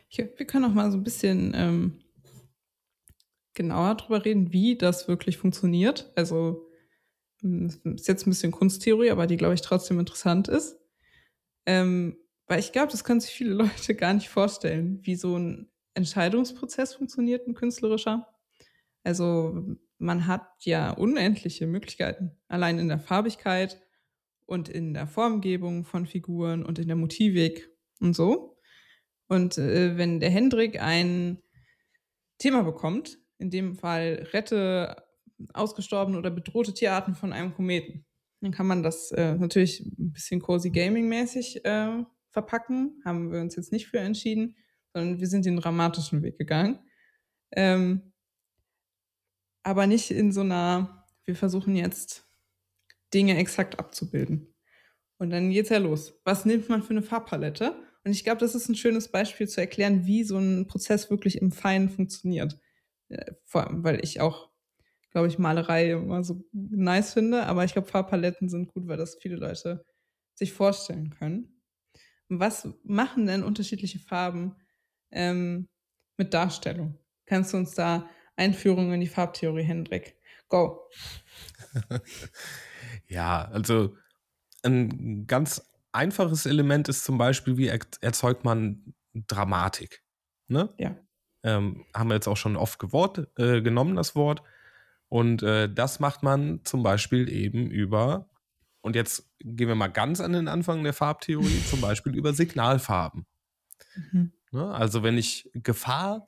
Ich, 0.09 0.19
wir 0.19 0.47
können 0.47 0.65
auch 0.65 0.75
mal 0.75 0.91
so 0.91 0.97
ein 0.97 1.05
bisschen 1.05 1.53
ähm, 1.55 2.01
genauer 3.55 3.95
darüber 3.95 4.25
reden, 4.25 4.53
wie 4.53 4.77
das 4.77 5.07
wirklich 5.07 5.39
funktioniert. 5.39 6.13
Also 6.17 6.67
hm, 6.67 6.74
ist 7.45 8.09
jetzt 8.09 8.27
ein 8.27 8.31
bisschen 8.31 8.53
Kunsttheorie, 8.53 9.11
aber 9.11 9.27
die, 9.27 9.37
glaube 9.37 9.55
ich, 9.55 9.61
trotzdem 9.61 10.01
interessant 10.01 10.49
ist. 10.49 10.79
Ähm, 11.67 12.17
weil 12.47 12.61
ich 12.61 12.73
glaube, 12.73 12.91
das 12.91 13.05
können 13.05 13.21
sich 13.21 13.33
viele 13.33 13.55
Leute 13.55 13.95
gar 13.95 14.15
nicht 14.15 14.29
vorstellen, 14.29 15.01
wie 15.03 15.17
so 15.17 15.39
ein 15.39 15.71
Entscheidungsprozess 15.95 16.95
funktioniert, 16.95 17.47
ein 17.47 17.55
künstlerischer. 17.55 18.27
Also 19.03 19.77
man 19.99 20.27
hat 20.27 20.49
ja 20.61 20.91
unendliche 20.91 21.67
Möglichkeiten, 21.67 22.33
allein 22.49 22.79
in 22.79 22.89
der 22.89 22.99
Farbigkeit, 22.99 23.81
und 24.47 24.69
in 24.69 24.95
der 24.95 25.07
Formgebung 25.07 25.85
von 25.85 26.07
Figuren 26.07 26.65
und 26.65 26.79
in 26.79 26.87
der 26.87 26.97
Motivik 26.97 27.71
und 28.01 28.15
so. 28.15 28.59
Und 29.29 29.59
äh, 29.59 29.97
wenn 29.97 30.21
der 30.21 30.31
Hendrik 30.31 30.81
ein 30.81 31.43
Thema 32.39 32.63
bekommt, 32.63 33.19
in 33.39 33.51
dem 33.51 33.75
Fall 33.75 34.29
rette 34.33 34.97
ausgestorbene 35.53 36.19
oder 36.19 36.31
bedrohte 36.31 36.75
Tierarten 36.75 37.15
von 37.15 37.33
einem 37.33 37.55
Kometen, 37.55 38.05
dann 38.41 38.53
kann 38.53 38.67
man 38.67 38.83
das 38.83 39.11
äh, 39.13 39.35
natürlich 39.35 39.81
ein 39.81 40.13
bisschen 40.13 40.41
cozy 40.41 40.71
gaming-mäßig 40.71 41.65
äh, 41.65 42.05
verpacken. 42.31 43.01
Haben 43.05 43.33
wir 43.33 43.41
uns 43.41 43.57
jetzt 43.57 43.73
nicht 43.73 43.87
für 43.87 43.99
entschieden, 43.99 44.57
sondern 44.93 45.21
wir 45.21 45.27
sind 45.27 45.47
den 45.47 45.57
dramatischen 45.57 46.23
Weg 46.23 46.39
gegangen. 46.39 46.79
Ähm, 47.53 48.13
aber 49.63 49.87
nicht 49.87 50.11
in 50.11 50.31
so 50.31 50.43
einer, 50.43 51.07
wir 51.25 51.37
versuchen 51.37 51.75
jetzt 51.75 52.29
Dinge 53.15 53.39
exakt 53.39 53.79
abzubilden. 53.79 54.55
Und 55.19 55.31
dann 55.31 55.51
geht's 55.51 55.71
ja 55.71 55.79
los. 55.79 56.21
Was 56.25 56.45
nimmt 56.45 56.69
man 56.69 56.83
für 56.83 56.91
eine 56.91 57.03
Farbpalette? 57.03 57.75
Und 58.05 58.11
ich 58.11 58.25
glaube, 58.25 58.41
das 58.41 58.55
ist 58.55 58.69
ein 58.69 58.75
schönes 58.75 59.09
Beispiel 59.09 59.49
zu 59.49 59.61
erklären, 59.61 60.05
wie 60.05 60.25
so 60.25 60.37
ein 60.37 60.67
Prozess 60.67 61.09
wirklich 61.11 61.41
im 61.41 61.51
Feinen 61.51 61.89
funktioniert. 61.89 62.59
Äh, 63.09 63.33
vor 63.45 63.67
allem, 63.67 63.85
weil 63.85 64.05
ich 64.05 64.21
auch, 64.21 64.51
glaube 65.15 65.29
ich, 65.29 65.39
Malerei 65.39 65.93
immer 65.93 66.25
so 66.25 66.45
nice 66.53 67.13
finde, 67.13 67.47
aber 67.47 67.65
ich 67.65 67.73
glaube, 67.73 67.87
Farbpaletten 67.87 68.49
sind 68.49 68.67
gut, 68.75 68.89
weil 68.89 68.97
das 68.97 69.15
viele 69.15 69.37
Leute 69.37 69.87
sich 70.35 70.53
vorstellen 70.53 71.11
können. 71.11 71.63
Was 72.29 72.69
machen 72.83 73.27
denn 73.27 73.45
unterschiedliche 73.45 74.01
Farben 74.01 74.57
ähm, 75.13 75.69
mit 76.17 76.35
Darstellung? 76.35 76.99
Kannst 77.27 77.53
du 77.53 77.59
uns 77.59 77.75
da 77.77 78.11
Einführung 78.35 78.93
in 78.93 79.01
die 79.01 79.07
Farbtheorie, 79.07 79.63
Hendrik? 79.63 80.17
Go. 80.49 80.91
Ja, 83.07 83.45
also 83.45 83.97
ein 84.63 85.27
ganz 85.27 85.63
einfaches 85.93 86.47
Element 86.47 86.89
ist 86.89 87.05
zum 87.05 87.19
Beispiel, 87.19 87.57
wie 87.59 87.69
erzeugt 87.69 88.45
man 88.45 88.95
Dramatik. 89.13 90.03
Ne? 90.49 90.73
Ja. 90.79 90.97
Ähm, 91.43 91.85
haben 91.95 92.09
wir 92.09 92.15
jetzt 92.15 92.29
auch 92.29 92.37
schon 92.37 92.57
oft 92.57 92.79
gewort, 92.79 93.29
äh, 93.37 93.61
genommen, 93.61 93.97
das 93.97 94.17
Wort. 94.17 94.43
Und 95.15 95.45
äh, 95.45 95.73
das 95.73 96.01
macht 96.01 96.25
man 96.25 96.65
zum 96.65 96.83
Beispiel 96.83 97.29
eben 97.29 97.71
über, 97.71 98.29
und 98.81 98.97
jetzt 98.97 99.31
gehen 99.39 99.69
wir 99.69 99.77
mal 99.77 99.87
ganz 99.87 100.21
an 100.21 100.33
den 100.33 100.49
Anfang 100.49 100.83
der 100.83 100.93
Farbtheorie, 100.93 101.63
zum 101.71 101.81
Beispiel 101.81 102.17
über 102.17 102.33
Signalfarben. 102.33 103.25
Mhm. 103.95 104.33
Ne? 104.51 104.75
Also 104.75 105.05
wenn 105.05 105.17
ich 105.17 105.49
Gefahr 105.55 106.27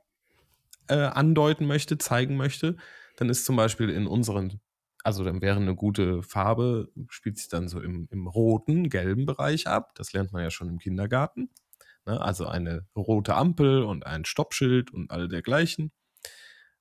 äh, 0.86 0.98
andeuten 0.98 1.66
möchte, 1.66 1.98
zeigen 1.98 2.36
möchte, 2.36 2.76
dann 3.16 3.28
ist 3.28 3.44
zum 3.44 3.56
Beispiel 3.56 3.90
in 3.90 4.06
unseren 4.06 4.60
also 5.02 5.24
dann 5.24 5.42
wäre 5.42 5.56
eine 5.56 5.74
gute 5.74 6.22
Farbe, 6.22 6.88
spielt 7.08 7.38
sich 7.38 7.48
dann 7.48 7.68
so 7.68 7.80
im, 7.80 8.06
im 8.12 8.28
roten, 8.28 8.88
gelben 8.88 9.26
Bereich 9.26 9.66
ab. 9.66 9.96
Das 9.96 10.12
lernt 10.12 10.32
man 10.32 10.44
ja 10.44 10.52
schon 10.52 10.68
im 10.68 10.78
Kindergarten. 10.78 11.50
Ne? 12.04 12.20
Also 12.20 12.46
eine 12.46 12.86
rote 12.94 13.34
Ampel 13.34 13.82
und 13.82 14.06
ein 14.06 14.24
Stoppschild 14.24 14.92
und 14.92 15.10
all 15.10 15.26
dergleichen. 15.26 15.90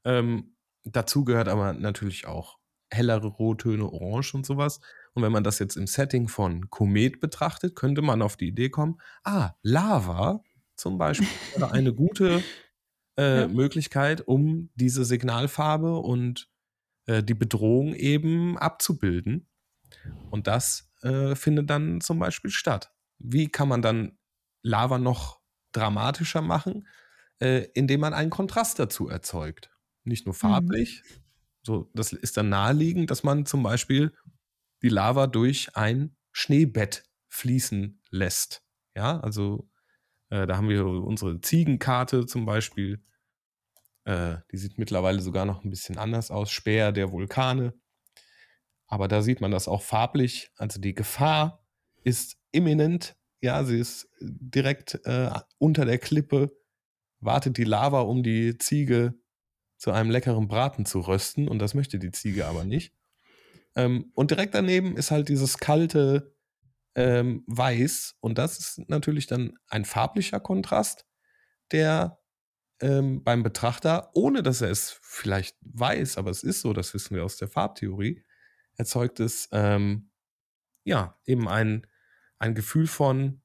Ähm, 0.04 0.55
dazu 0.86 1.26
gehört 1.26 1.48
aber 1.48 1.74
natürlich 1.74 2.28
auch 2.28 2.58
hellere 2.92 3.28
Rottöne, 3.28 3.86
Orange 3.92 4.36
und 4.36 4.46
sowas. 4.46 4.80
Und 5.14 5.24
wenn 5.24 5.32
man 5.32 5.44
das 5.44 5.60
jetzt 5.60 5.76
im 5.76 5.88
Setting 5.88 6.28
von 6.28 6.70
Komet 6.70 7.20
betrachtet, 7.20 7.76
könnte 7.76 8.02
man 8.02 8.22
auf 8.22 8.38
die 8.38 8.48
Idee 8.48 8.70
kommen, 8.70 9.00
ah, 9.24 9.52
Lava 9.64 10.42
zum 10.76 10.98
Beispiel 10.98 11.28
wäre 11.56 11.72
eine 11.72 11.94
gute 11.94 12.44
äh, 13.18 13.42
Ja. 13.42 13.48
Möglichkeit, 13.48 14.22
um 14.28 14.70
diese 14.76 15.06
Signalfarbe 15.06 15.98
und 15.98 16.50
äh, 17.08 17.24
die 17.24 17.34
Bedrohung 17.34 17.96
eben 17.96 18.58
abzubilden. 18.58 19.48
Und 20.30 20.48
das 20.48 20.92
äh, 21.02 21.36
findet 21.36 21.70
dann 21.70 22.02
zum 22.02 22.20
Beispiel 22.20 22.52
statt. 22.52 22.92
Wie 23.18 23.48
kann 23.48 23.70
man 23.70 23.82
dann 23.82 24.18
Lava 24.62 24.98
noch 24.98 25.40
dramatischer 25.72 26.42
machen? 26.42 26.88
Äh, 27.40 27.68
indem 27.74 28.02
man 28.02 28.14
einen 28.14 28.30
Kontrast 28.30 28.80
dazu 28.80 29.10
erzeugt. 29.10 29.70
Nicht 30.06 30.26
nur 30.26 30.36
Mhm. 30.36 30.40
farblich, 30.40 31.04
so, 31.64 31.90
das 31.96 32.14
ist 32.14 32.38
dann 32.38 32.50
naheliegend, 32.50 33.12
dass 33.12 33.24
man 33.24 33.46
zum 33.46 33.64
Beispiel 33.64 34.14
die 34.84 34.90
Lava 34.90 35.28
durch 35.28 35.76
ein 35.76 36.16
Schneebett 36.32 37.04
fließen 37.30 38.02
lässt. 38.12 38.64
Ja, 38.96 39.20
also 39.22 39.70
äh, 40.30 40.48
da 40.48 40.58
haben 40.58 40.70
wir 40.70 40.86
unsere 40.86 41.42
Ziegenkarte 41.42 42.26
zum 42.28 42.46
Beispiel. 42.46 43.04
Äh, 44.06 44.38
die 44.52 44.58
sieht 44.58 44.78
mittlerweile 44.80 45.22
sogar 45.22 45.46
noch 45.46 45.64
ein 45.64 45.70
bisschen 45.70 45.98
anders 45.98 46.32
aus. 46.32 46.52
Speer 46.52 46.92
der 46.92 47.12
Vulkane. 47.12 47.74
Aber 48.88 49.08
da 49.08 49.22
sieht 49.22 49.42
man 49.42 49.52
das 49.52 49.68
auch 49.68 49.82
farblich. 49.82 50.52
Also 50.58 50.80
die 50.80 50.94
Gefahr 50.94 51.66
ist 52.04 52.38
imminent. 52.52 53.16
Ja, 53.42 53.64
sie 53.64 53.80
ist 53.80 54.08
direkt 54.22 55.00
äh, 55.06 55.32
unter 55.58 55.86
der 55.86 55.98
Klippe. 55.98 56.56
Wartet 57.20 57.58
die 57.58 57.64
Lava, 57.64 58.02
um 58.02 58.24
die 58.24 58.58
Ziege 58.58 59.16
zu 59.78 59.92
einem 59.92 60.10
leckeren 60.10 60.48
Braten 60.48 60.86
zu 60.86 61.00
rösten. 61.00 61.48
Und 61.48 61.60
das 61.60 61.74
möchte 61.74 62.00
die 62.00 62.12
Ziege 62.12 62.48
aber 62.48 62.64
nicht. 62.64 62.94
Ähm, 63.76 64.12
und 64.14 64.32
direkt 64.32 64.56
daneben 64.56 64.98
ist 64.98 65.12
halt 65.12 65.30
dieses 65.30 65.58
kalte 65.58 66.36
ähm, 66.96 67.44
Weiß. 67.48 68.16
Und 68.22 68.38
das 68.38 68.58
ist 68.58 68.90
natürlich 68.90 69.28
dann 69.28 69.54
ein 69.68 69.86
farblicher 69.86 70.40
Kontrast, 70.40 71.06
der 71.72 72.20
ähm, 72.82 73.24
beim 73.24 73.44
Betrachter, 73.44 74.12
ohne 74.14 74.44
dass 74.44 74.62
er 74.62 74.70
es 74.70 74.98
vielleicht 75.02 75.58
weiß, 75.62 76.18
aber 76.18 76.30
es 76.30 76.44
ist 76.44 76.62
so, 76.62 76.74
das 76.74 76.94
wissen 76.94 77.16
wir 77.16 77.24
aus 77.24 77.38
der 77.38 77.48
Farbtheorie, 77.48 78.24
erzeugt 78.76 79.20
es 79.20 79.48
ähm, 79.52 80.10
ja 80.84 81.18
eben 81.26 81.48
ein, 81.48 81.88
ein 82.38 82.56
Gefühl 82.56 82.88
von, 82.88 83.42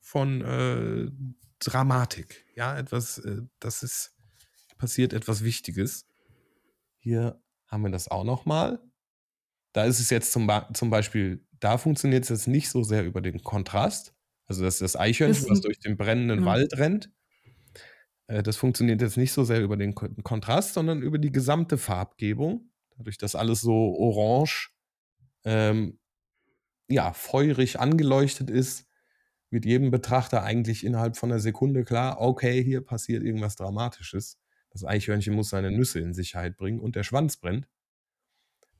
von 0.00 0.40
äh, 0.40 1.10
Dramatik. 1.58 2.46
Ja, 2.54 2.76
etwas, 2.78 3.18
äh, 3.18 3.42
das 3.58 3.82
ist 3.82 4.16
passiert 4.82 5.12
etwas 5.12 5.44
Wichtiges. 5.44 6.08
Hier 6.98 7.40
haben 7.68 7.84
wir 7.84 7.90
das 7.90 8.08
auch 8.08 8.24
noch 8.24 8.46
mal. 8.46 8.80
Da 9.72 9.84
ist 9.84 10.00
es 10.00 10.10
jetzt 10.10 10.32
zum, 10.32 10.48
Ba- 10.48 10.68
zum 10.74 10.90
Beispiel, 10.90 11.46
da 11.60 11.78
funktioniert 11.78 12.24
es 12.24 12.30
jetzt 12.30 12.48
nicht 12.48 12.68
so 12.68 12.82
sehr 12.82 13.04
über 13.04 13.20
den 13.20 13.44
Kontrast. 13.44 14.12
Also 14.46 14.64
das 14.64 14.74
ist 14.74 14.80
das 14.82 14.96
Eichhörnchen, 14.96 15.48
was 15.48 15.60
durch 15.60 15.78
den 15.78 15.96
brennenden 15.96 16.38
genau. 16.40 16.50
Wald 16.50 16.76
rennt. 16.78 17.12
Äh, 18.26 18.42
Das 18.42 18.56
funktioniert 18.56 19.00
jetzt 19.00 19.16
nicht 19.16 19.30
so 19.32 19.44
sehr 19.44 19.62
über 19.62 19.76
den 19.76 19.94
Ko- 19.94 20.08
Kontrast, 20.24 20.74
sondern 20.74 21.00
über 21.00 21.18
die 21.18 21.30
gesamte 21.30 21.78
Farbgebung. 21.78 22.72
Dadurch, 22.96 23.18
dass 23.18 23.36
alles 23.36 23.60
so 23.60 23.94
orange, 23.96 24.72
ähm, 25.44 26.00
ja, 26.88 27.12
feurig 27.12 27.78
angeleuchtet 27.78 28.50
ist, 28.50 28.88
wird 29.48 29.64
jedem 29.64 29.92
Betrachter 29.92 30.42
eigentlich 30.42 30.84
innerhalb 30.84 31.16
von 31.16 31.30
einer 31.30 31.38
Sekunde 31.40 31.84
klar, 31.84 32.20
okay, 32.20 32.64
hier 32.64 32.80
passiert 32.80 33.22
irgendwas 33.22 33.54
Dramatisches. 33.54 34.41
Das 34.72 34.84
Eichhörnchen 34.84 35.34
muss 35.34 35.50
seine 35.50 35.70
Nüsse 35.70 36.00
in 36.00 36.14
Sicherheit 36.14 36.56
bringen 36.56 36.80
und 36.80 36.96
der 36.96 37.02
Schwanz 37.02 37.36
brennt. 37.36 37.68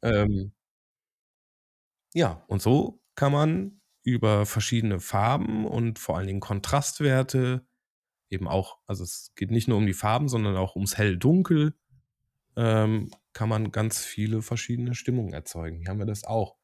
Ähm, 0.02 0.52
ja, 2.14 2.44
und 2.48 2.62
so 2.62 3.00
kann 3.14 3.33
man 3.33 3.81
über 4.02 4.46
verschiedene 4.46 5.00
Farben 5.00 5.66
und 5.66 5.98
vor 5.98 6.16
allen 6.16 6.26
Dingen 6.26 6.40
Kontrastwerte 6.40 7.64
eben 8.31 8.48
auch, 8.48 8.78
also 8.87 9.05
es 9.05 9.33
geht 9.37 9.50
nicht 9.50 9.68
nur 9.68 9.78
um 9.78 9.87
die 9.87 9.92
Farben, 9.92 10.28
sondern 10.28 10.57
auch 10.57 10.74
ums 10.74 10.96
Hell-Dunkel, 10.96 11.74
ähm, 12.57 13.11
kann 13.33 13.48
man 13.48 13.72
ganz 13.72 14.05
viele 14.05 14.42
verschiedene 14.42 14.94
Stimmungen 14.94 15.33
erzeugen. 15.33 15.78
Hier 15.78 15.88
haben 15.88 15.98
wir 15.98 16.07
das 16.07 16.24
auch. 16.24 16.57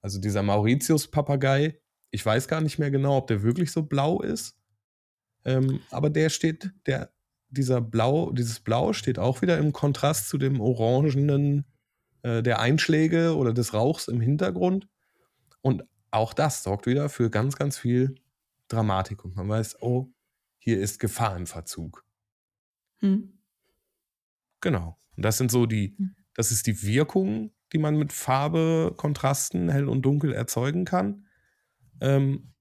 Also 0.00 0.20
dieser 0.20 0.42
Mauritius-Papagei, 0.42 1.80
ich 2.10 2.24
weiß 2.24 2.48
gar 2.48 2.60
nicht 2.60 2.78
mehr 2.78 2.90
genau, 2.90 3.18
ob 3.18 3.26
der 3.26 3.42
wirklich 3.42 3.72
so 3.72 3.82
blau 3.82 4.20
ist, 4.22 4.56
ähm, 5.44 5.80
aber 5.90 6.10
der 6.10 6.30
steht, 6.30 6.70
der, 6.86 7.12
dieser 7.50 7.80
Blau, 7.80 8.32
dieses 8.32 8.60
Blau 8.60 8.92
steht 8.92 9.18
auch 9.18 9.42
wieder 9.42 9.58
im 9.58 9.72
Kontrast 9.72 10.28
zu 10.28 10.38
dem 10.38 10.60
Orangenen 10.60 11.64
äh, 12.22 12.42
der 12.42 12.60
Einschläge 12.60 13.36
oder 13.36 13.52
des 13.52 13.74
Rauchs 13.74 14.08
im 14.08 14.20
Hintergrund. 14.20 14.88
Und 15.62 15.84
auch 16.10 16.34
das 16.34 16.62
sorgt 16.62 16.86
wieder 16.86 17.08
für 17.08 17.30
ganz, 17.30 17.56
ganz 17.56 17.78
viel 17.78 18.14
Dramatik. 18.68 19.24
Und 19.24 19.36
man 19.36 19.48
weiß, 19.48 19.82
oh, 19.82 20.12
hier 20.58 20.80
ist 20.80 20.98
Gefahr 20.98 21.36
im 21.36 21.46
Verzug. 21.46 22.04
Hm. 22.98 23.38
Genau. 24.60 24.98
Und 25.16 25.24
das 25.24 25.38
sind 25.38 25.50
so 25.50 25.66
die, 25.66 25.94
Hm. 25.96 26.14
das 26.34 26.50
ist 26.50 26.66
die 26.66 26.82
Wirkung, 26.82 27.52
die 27.72 27.78
man 27.78 27.96
mit 27.96 28.12
Farbe, 28.12 28.94
Kontrasten, 28.96 29.68
hell 29.68 29.88
und 29.88 30.02
dunkel 30.02 30.32
erzeugen 30.32 30.84
kann. 30.84 31.26
Ähm, 32.00 32.52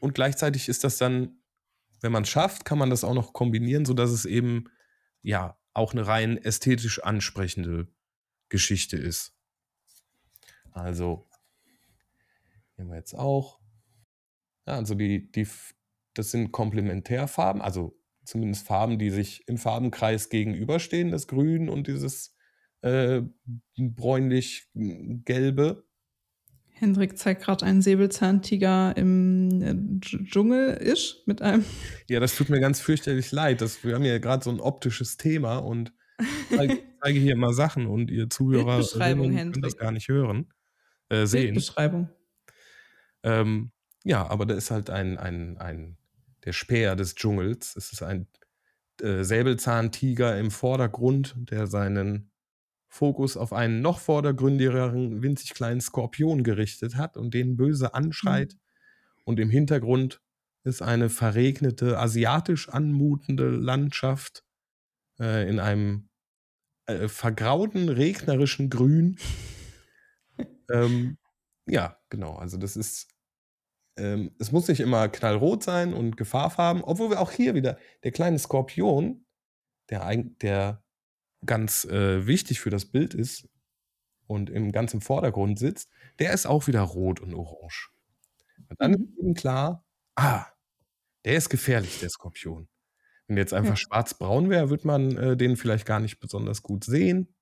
und 0.00 0.14
gleichzeitig 0.14 0.68
ist 0.68 0.84
das 0.84 0.98
dann, 0.98 1.40
wenn 2.00 2.12
man 2.12 2.22
es 2.22 2.28
schafft, 2.28 2.64
kann 2.64 2.78
man 2.78 2.90
das 2.90 3.04
auch 3.04 3.14
noch 3.14 3.32
kombinieren, 3.32 3.84
sodass 3.84 4.10
es 4.10 4.24
eben 4.24 4.68
ja 5.22 5.58
auch 5.74 5.92
eine 5.92 6.06
rein 6.06 6.38
ästhetisch 6.38 7.02
ansprechende 7.02 7.88
Geschichte 8.48 8.96
ist. 8.96 9.34
Also, 10.72 11.28
haben 12.78 12.88
wir 12.88 12.96
jetzt 12.96 13.14
auch. 13.14 13.60
Ja, 14.66 14.74
also 14.74 14.94
die, 14.94 15.30
die, 15.30 15.46
das 16.14 16.30
sind 16.30 16.52
Komplementärfarben, 16.52 17.62
also 17.62 17.98
zumindest 18.24 18.66
Farben, 18.66 18.98
die 18.98 19.10
sich 19.10 19.46
im 19.48 19.56
Farbenkreis 19.56 20.28
gegenüberstehen, 20.28 21.10
das 21.10 21.26
Grün 21.26 21.68
und 21.68 21.86
dieses 21.86 22.36
äh, 22.82 23.22
bräunlich-gelbe. 23.76 25.87
Hendrik 26.78 27.18
zeigt 27.18 27.42
gerade 27.42 27.66
einen 27.66 27.82
Säbelzahntiger 27.82 28.96
im 28.96 29.62
äh, 29.62 29.72
Dsch- 30.00 30.24
Dschungel 30.30 30.74
ist 30.74 31.26
mit 31.26 31.42
einem. 31.42 31.64
Ja, 32.08 32.20
das 32.20 32.36
tut 32.36 32.48
mir 32.50 32.60
ganz 32.60 32.80
fürchterlich 32.80 33.32
leid. 33.32 33.60
Das, 33.60 33.84
wir 33.84 33.94
haben 33.94 34.04
ja 34.04 34.18
gerade 34.18 34.44
so 34.44 34.50
ein 34.50 34.60
optisches 34.60 35.16
Thema 35.16 35.58
und 35.58 35.92
zeige, 36.54 36.78
zeige 37.02 37.18
hier 37.18 37.32
immer 37.32 37.52
Sachen 37.52 37.86
und 37.86 38.10
ihr 38.10 38.30
Zuhörer 38.30 38.82
können 38.94 39.60
das 39.60 39.76
gar 39.76 39.90
nicht 39.90 40.08
hören, 40.08 40.52
äh, 41.08 41.26
sehen. 41.26 41.54
Bildbeschreibung. 41.54 42.10
Ähm, 43.24 43.72
ja, 44.04 44.26
aber 44.26 44.46
da 44.46 44.54
ist 44.54 44.70
halt 44.70 44.90
ein, 44.90 45.18
ein, 45.18 45.58
ein, 45.58 45.96
der 46.44 46.52
Speer 46.52 46.94
des 46.94 47.16
Dschungels. 47.16 47.74
Es 47.76 47.92
ist 47.92 48.02
ein 48.02 48.28
äh, 49.02 49.24
Säbelzahntiger 49.24 50.38
im 50.38 50.50
Vordergrund, 50.52 51.34
der 51.38 51.66
seinen 51.66 52.30
Fokus 52.88 53.36
auf 53.36 53.52
einen 53.52 53.80
noch 53.80 53.98
vordergründigeren, 53.98 55.22
winzig 55.22 55.54
kleinen 55.54 55.80
Skorpion 55.80 56.42
gerichtet 56.42 56.96
hat 56.96 57.16
und 57.16 57.34
den 57.34 57.56
böse 57.56 57.94
anschreit. 57.94 58.56
Und 59.24 59.38
im 59.38 59.50
Hintergrund 59.50 60.22
ist 60.64 60.82
eine 60.82 61.10
verregnete, 61.10 61.98
asiatisch 61.98 62.68
anmutende 62.68 63.50
Landschaft 63.50 64.44
äh, 65.20 65.48
in 65.48 65.60
einem 65.60 66.08
äh, 66.86 67.08
vergrauten, 67.08 67.90
regnerischen 67.90 68.70
Grün. 68.70 69.18
ähm, 70.70 71.18
ja, 71.66 71.98
genau. 72.08 72.36
Also 72.36 72.56
das 72.56 72.76
ist, 72.76 73.08
ähm, 73.96 74.34
es 74.38 74.50
muss 74.50 74.68
nicht 74.68 74.80
immer 74.80 75.08
knallrot 75.08 75.62
sein 75.62 75.92
und 75.92 76.16
Gefahrfarben, 76.16 76.82
obwohl 76.82 77.10
wir 77.10 77.20
auch 77.20 77.32
hier 77.32 77.54
wieder, 77.54 77.78
der 78.02 78.12
kleine 78.12 78.38
Skorpion, 78.38 79.26
der, 79.90 80.16
der 80.40 80.82
ganz 81.46 81.84
äh, 81.84 82.26
wichtig 82.26 82.60
für 82.60 82.70
das 82.70 82.86
Bild 82.86 83.14
ist 83.14 83.48
und 84.26 84.50
im 84.50 84.72
ganz 84.72 84.94
im 84.94 85.00
Vordergrund 85.02 85.58
sitzt, 85.58 85.90
der 86.18 86.32
ist 86.34 86.46
auch 86.46 86.66
wieder 86.68 86.82
rot 86.82 87.20
und 87.20 87.34
orange. 87.34 87.90
Und 88.70 88.80
dann 88.80 88.92
Mhm. 88.92 89.08
ist 89.16 89.18
eben 89.20 89.34
klar, 89.34 89.86
ah, 90.16 90.46
der 91.24 91.36
ist 91.36 91.50
gefährlich, 91.50 92.00
der 92.00 92.10
Skorpion. 92.10 92.68
Wenn 93.28 93.36
der 93.36 93.44
jetzt 93.44 93.54
einfach 93.54 93.76
Ja. 93.76 93.78
schwarz-braun 93.78 94.50
wäre, 94.50 94.70
würde 94.70 94.86
man 94.86 95.16
äh, 95.16 95.36
den 95.36 95.56
vielleicht 95.56 95.86
gar 95.86 96.00
nicht 96.00 96.20
besonders 96.20 96.62
gut 96.62 96.84
sehen. 96.84 97.34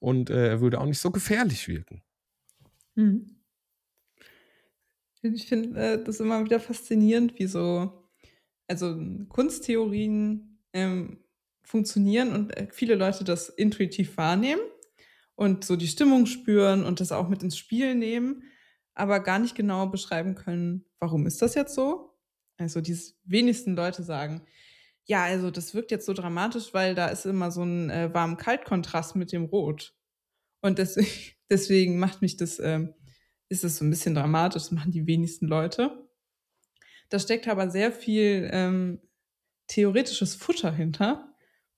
Und 0.00 0.30
äh, 0.30 0.48
er 0.48 0.60
würde 0.60 0.80
auch 0.80 0.86
nicht 0.86 1.00
so 1.00 1.10
gefährlich 1.10 1.68
wirken. 1.68 2.02
Mhm. 2.96 3.40
Ich 5.22 5.46
finde 5.48 5.78
äh, 5.80 6.02
das 6.04 6.20
immer 6.20 6.44
wieder 6.44 6.60
faszinierend, 6.60 7.38
wie 7.38 7.46
so, 7.46 8.08
also 8.68 8.96
Kunsttheorien 9.28 10.62
ähm, 10.72 11.24
funktionieren 11.70 12.32
und 12.34 12.56
äh, 12.56 12.68
viele 12.72 12.94
Leute 12.96 13.24
das 13.24 13.48
intuitiv 13.48 14.16
wahrnehmen. 14.16 14.60
und 15.36 15.64
so 15.64 15.76
die 15.76 15.88
Stimmung 15.88 16.26
spüren 16.26 16.84
und 16.84 17.00
das 17.00 17.12
auch 17.12 17.28
mit 17.28 17.42
ins 17.42 17.56
Spiel 17.58 17.94
nehmen, 17.94 18.44
aber 18.94 19.20
gar 19.20 19.38
nicht 19.38 19.54
genau 19.54 19.86
beschreiben 19.88 20.34
können, 20.34 20.84
warum 21.00 21.26
ist 21.26 21.42
das 21.42 21.54
jetzt 21.54 21.74
so? 21.74 22.14
Also, 22.58 22.80
die 22.82 22.98
wenigsten 23.24 23.74
Leute 23.76 24.02
sagen: 24.02 24.42
„Ja, 25.06 25.24
also, 25.24 25.50
das 25.50 25.74
wirkt 25.74 25.90
jetzt 25.92 26.06
so 26.06 26.12
dramatisch, 26.14 26.74
weil 26.74 26.94
da 26.94 27.08
ist 27.08 27.26
immer 27.26 27.50
so 27.52 27.62
'n, 27.62 27.90
äh, 27.90 28.14
Warm-Kalt-Kontrast 28.14 29.16
mit 29.16 29.32
dem 29.32 29.44
Rot.“ 29.46 29.94
Und 30.62 30.78
deswegen 30.78 31.08
deswegen 31.50 31.98
macht 31.98 32.22
mich 32.22 32.36
das 32.36 32.58
ähm, 32.60 32.94
ist 33.48 33.64
es 33.64 33.78
so 33.78 33.84
'n 33.84 33.90
bisschen 33.90 34.14
dramatisch, 34.14 34.64
das 34.64 34.72
machen 34.72 34.92
die 34.92 35.06
wenigsten 35.06 35.46
Leute. 35.48 36.08
Da 37.08 37.18
steckt 37.18 37.48
aber 37.48 37.70
sehr 37.70 37.92
viel, 37.92 38.48
ähm, 38.52 39.00
theoretisches 39.68 40.34
Futter 40.34 40.72
hinter. 40.72 41.29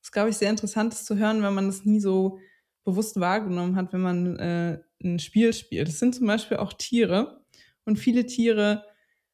Ist, 0.05 0.11
glaube 0.13 0.31
ich, 0.31 0.37
sehr 0.37 0.51
interessant, 0.51 0.93
das 0.93 1.05
zu 1.05 1.17
hören, 1.17 1.43
wenn 1.45 1.55
man 1.55 1.67
das 1.69 1.85
nie 1.85 2.01
so 2.01 2.41
bewusst 2.85 3.21
wahrgenommen 3.21 3.77
hat, 3.77 3.93
wenn 3.93 4.01
man, 4.01 4.37
äh, 4.37 4.81
'n 5.03 5.21
Spiel 5.21 5.53
spielt. 5.53 5.87
Das 5.87 6.01
sind 6.01 6.15
zum 6.17 6.27
Beispiel 6.27 6.57
auch 6.57 6.73
Tiere 6.73 7.45
und 7.85 7.99
viele 8.01 8.27
Tiere 8.27 8.85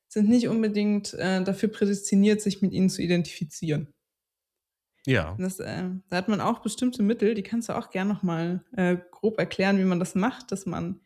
sind 0.09 0.29
nicht 0.29 0.49
unbedingt, 0.49 1.15
äh, 1.15 1.43
dafür 1.43 1.71
prädestiniert, 1.71 2.43
sich 2.43 2.61
mit 2.61 2.73
ihnen 2.73 2.91
zu 2.91 3.01
identifizieren. 3.03 3.89
Ja. 5.07 5.39
Das, 5.39 5.61
äh 5.61 5.85
da 6.11 6.17
hat 6.17 6.29
man 6.29 6.41
auch 6.41 6.59
bestimmte 6.61 7.03
Mittel, 7.05 7.35
die 7.35 7.45
kannst 7.45 7.69
du 7.69 7.73
auch 7.79 7.91
gern 7.91 8.09
noch 8.09 8.25
mal, 8.25 8.65
äh, 8.77 8.97
grob 9.13 9.39
erklären, 9.39 9.79
wie 9.79 9.85
man 9.85 10.01
das 10.01 10.17
macht, 10.17 10.51
dass 10.51 10.67
man 10.67 11.01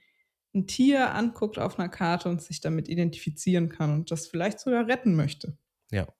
'n 0.55 0.66
Tier 0.66 1.14
anguckt 1.14 1.59
auf 1.59 1.77
'ner 1.79 1.88
Karte 1.90 2.29
und 2.31 2.40
sich 2.42 2.61
damit 2.61 2.88
identifizieren 2.88 3.68
kann 3.68 3.92
und 3.92 4.11
das 4.11 4.27
vielleicht 4.27 4.61
sogar 4.61 4.87
retten 4.88 5.14
möchte. 5.16 5.59
Ja. 5.92 6.12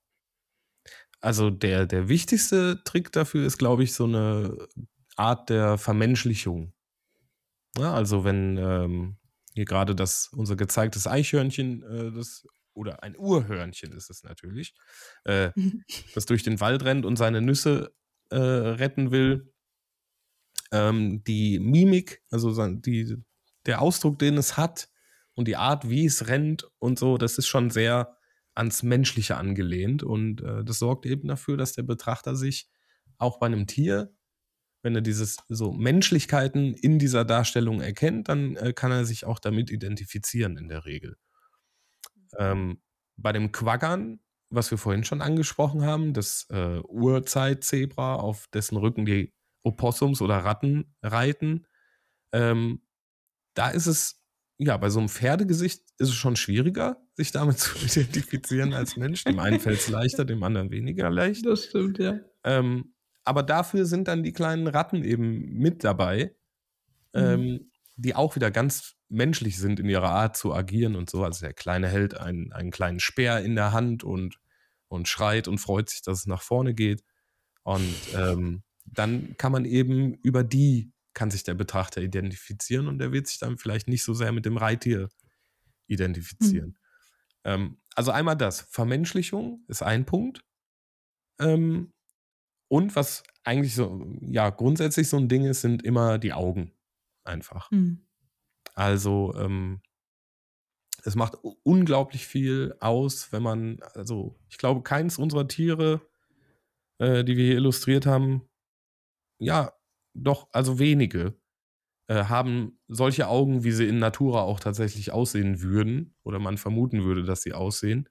Also, 1.25 1.51
der 1.51 1.87
der 1.87 2.09
wichtigste 2.09 2.83
Trick 2.85 3.13
dafür 3.13 3.47
ist, 3.47 3.57
glaube 3.59 3.85
ich, 3.85 3.95
so 3.95 4.07
'ne 4.09 4.59
Art 5.17 5.51
der 5.51 5.79
Vermenschlichung. 5.79 6.73
Ne, 7.79 7.89
also, 7.91 8.25
wenn, 8.25 8.59
ähm, 8.59 9.17
hier 9.55 9.65
grade 9.65 9.95
das 9.95 10.29
unser 10.29 10.57
gezeigtes 10.57 11.07
Eichhörnchen, 11.07 11.83
äh, 11.83 12.13
das 12.13 12.47
oder 12.75 13.03
ein 13.03 13.17
Urhörnchen 13.19 13.93
ist 13.93 14.11
es 14.11 14.23
natürlich, 14.25 14.75
äh, 15.25 15.51
das 16.15 16.27
durch 16.27 16.43
den 16.43 16.61
Wald 16.61 16.85
rennt 16.85 17.07
und 17.07 17.17
seine 17.17 17.41
Nüsse, 17.41 17.95
äh, 18.31 18.37
retten 18.37 19.11
will 19.11 19.53
ähm, 20.73 21.23
die 21.25 21.59
Mimik, 21.59 22.23
also 22.31 22.67
die 22.77 23.17
der 23.67 23.81
Ausdruck, 23.81 24.19
den 24.19 24.37
es 24.39 24.57
hat 24.57 24.89
und 25.35 25.47
die 25.47 25.57
Art, 25.57 25.89
wie 25.89 26.07
es 26.07 26.27
rennt 26.29 26.69
und 26.79 26.99
so, 26.99 27.17
das 27.19 27.39
ist 27.39 27.47
schon 27.47 27.71
sehr 27.71 28.17
ans 28.55 28.83
Menschliche 28.83 29.37
angelehnt 29.37 30.03
und, 30.03 30.43
äh, 30.43 30.65
das 30.65 30.79
sorgt 30.79 31.07
eben 31.07 31.29
dafür, 31.29 31.57
dass 31.57 31.73
der 31.75 31.83
Betrachter 31.85 32.37
sich 32.37 32.69
auch 33.19 33.39
bei 33.39 33.49
'nem 33.49 33.67
Tier 33.67 34.15
wenn 34.85 34.95
er 34.95 35.01
dieses 35.03 35.39
so 35.49 35.73
Menschlichkeiten 35.73 36.75
in 36.75 36.99
dieser 36.99 37.25
Darstellung 37.25 37.81
erkennt, 37.81 38.29
dann, 38.29 38.57
äh, 38.57 38.73
kann 38.73 38.93
er 38.93 39.05
sich 39.05 39.25
auch 39.27 39.39
damit 39.39 39.71
identifizieren 39.71 40.57
in 40.57 40.69
der 40.69 40.85
Regel. 40.87 41.17
Ähm, 42.39 42.81
bei 43.17 43.33
dem 43.33 43.53
Quaggan, 43.53 44.21
was 44.51 44.71
wir 44.71 44.79
vorhin 44.79 45.05
schon 45.05 45.23
angesprochen 45.23 45.83
haben, 45.85 46.13
das, 46.15 46.47
äh, 46.51 46.79
Urzeitzebra, 46.81 48.17
auf 48.17 48.47
dessen 48.49 48.77
Rücken 48.77 49.07
die 49.07 49.33
Opossums 49.63 50.21
oder 50.23 50.39
Ratten 50.39 50.95
reiten, 51.03 51.67
ähm, 52.33 52.83
da 53.55 53.71
ist 53.71 53.87
es 53.89 54.22
ja, 54.67 54.77
bei 54.77 54.91
so 54.91 55.01
'nem 55.01 55.09
Pferdegesicht 55.09 55.83
ist 55.99 56.09
es 56.09 56.15
schon 56.15 56.37
schwieriger, 56.37 56.99
sich 57.15 57.33
damit 57.33 57.59
zu 57.61 57.77
identifizieren 57.85 58.73
als 58.75 58.97
Mensch. 58.97 59.25
Dem 59.25 59.39
einen 59.39 59.61
fällt's 59.61 59.89
leichter, 59.89 60.25
dem 60.25 60.43
anderen 60.43 60.71
weniger 60.71 61.11
leicht. 61.11 61.47
Das 61.47 61.65
stimmt, 61.65 61.99
ja. 61.99 62.21
Ähm, 62.45 62.95
aber 63.25 63.43
dafür 63.43 63.87
sind 63.87 64.09
dann 64.09 64.23
die 64.25 64.33
kleinen 64.33 64.67
Ratten 64.67 65.05
eben 65.05 65.55
mit 65.59 65.85
dabei, 65.85 66.35
Mhm. 67.15 67.21
ähm, 67.21 67.71
die 67.97 68.15
auch 68.17 68.37
wieder 68.37 68.51
ganz 68.51 68.95
menschlich 69.09 69.59
sind 69.59 69.81
in 69.81 69.89
ihrer 69.89 70.11
Art 70.11 70.37
zu 70.37 70.55
agieren 70.55 70.97
und 70.97 71.11
so. 71.11 71.25
Also, 71.25 71.45
der 71.47 71.55
Kleine 71.55 71.89
hält 71.89 72.17
einen 72.19 72.53
einen 72.53 72.71
kleinen 72.71 73.01
Speer 73.01 73.41
in 73.43 73.55
der 73.57 73.73
Hand 73.73 74.05
und 74.05 74.39
und 74.89 75.09
schreit 75.09 75.49
und 75.49 75.59
freut 75.59 75.91
sich, 75.91 76.03
dass 76.03 76.21
es 76.21 76.27
nach 76.27 76.43
vorne 76.43 76.75
geht. 76.75 77.03
Und, 77.65 77.95
ähm, 78.17 78.63
dann 78.87 79.37
kann 79.39 79.53
man 79.53 79.65
eben 79.65 80.15
über 80.23 80.45
die 80.45 80.93
kann 81.15 81.31
sich 81.31 81.45
der 81.45 81.55
Betrachter 81.55 82.03
identifizieren 82.03 82.89
und 82.89 82.99
der 82.99 83.13
wird 83.13 83.27
sich 83.29 83.39
dann 83.39 83.59
vielleicht 83.59 83.89
nicht 83.89 84.05
so 84.05 84.15
sehr 84.15 84.33
mit 84.33 84.47
dem 84.47 84.57
Reittier 84.59 85.09
Mhm. 86.41 86.67
identifizieren. 86.67 86.79
Ähm, 87.45 87.79
also, 87.97 88.13
einmal 88.13 88.37
das, 88.37 88.63
Vermenschlichung 88.63 89.65
ist 89.69 89.83
ein 89.83 90.07
Punkt. 90.07 90.45
Ähm, 91.41 91.93
und 92.69 92.97
was 92.97 93.25
eigentlich 93.45 93.75
so 93.77 94.07
ja, 94.23 94.51
grundsätzlich 94.51 95.09
so 95.09 95.17
'n 95.19 95.29
Ding 95.29 95.45
ist, 95.47 95.63
sind 95.63 95.85
immer 95.85 96.19
die 96.19 96.33
Augen 96.35 96.73
einfach. 97.25 97.71
Mhm. 97.73 98.03
Also, 98.75 99.33
ähm 99.37 99.83
es 101.05 101.15
macht 101.17 101.35
unglaublich 101.65 102.27
viel 102.27 102.75
aus, 102.81 103.33
wenn 103.33 103.43
man 103.43 103.81
also, 103.95 104.37
ich 104.49 104.59
glaube, 104.59 104.83
keins 104.83 105.19
unserer 105.19 105.49
Tiere, 105.49 106.01
äh, 106.99 107.25
die 107.25 107.37
wir 107.37 107.45
hier 107.47 107.57
illustriert 107.57 108.07
haben 108.07 108.43
ja, 109.41 109.73
doch, 110.15 110.49
also, 110.53 110.79
wenige, 110.79 111.37
äh, 112.09 112.25
haben 112.25 112.79
solche 112.89 113.29
Augen, 113.29 113.65
wie 113.65 113.73
sie 113.73 113.89
in 113.89 113.99
Natura 113.99 114.43
auch 114.43 114.61
tatsächlich 114.61 115.13
aussehen 115.13 115.63
würden 115.63 116.15
oder 116.25 116.39
man 116.39 116.59
vermuten 116.59 117.05
würde, 117.05 117.25
dass 117.25 117.43
sie 117.43 117.53
aussehen, 117.55 118.09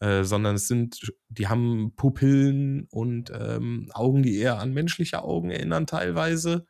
äh, 0.00 0.24
sondern 0.24 0.56
es 0.56 0.68
sind 0.68 1.12
die 1.28 1.48
haben 1.48 1.94
Pupillen 1.96 2.86
und, 2.90 3.32
ähm, 3.34 3.90
Augen, 3.94 4.22
die 4.22 4.36
eher 4.38 4.58
an 4.60 4.72
menschliche 4.74 5.22
Augen 5.24 5.50
erinnern 5.50 5.86
teilweise. 5.86 6.66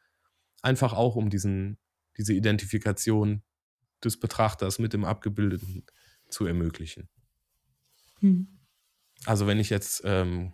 Einfach 0.63 0.93
auch, 0.95 1.17
um 1.17 1.31
diesen 1.31 1.79
diese 2.17 2.33
Identifikation 2.35 3.43
des 4.05 4.21
Betrachters 4.21 4.79
mit 4.79 4.93
dem 4.93 5.05
Abgebildeten 5.05 5.85
zu 6.29 6.47
ermöglichen. 6.47 7.09
Mhm. 8.21 8.49
Also, 9.27 9.47
wenn 9.47 9.59
ich 9.59 9.71
jetzt, 9.71 10.03
ähm, 10.05 10.53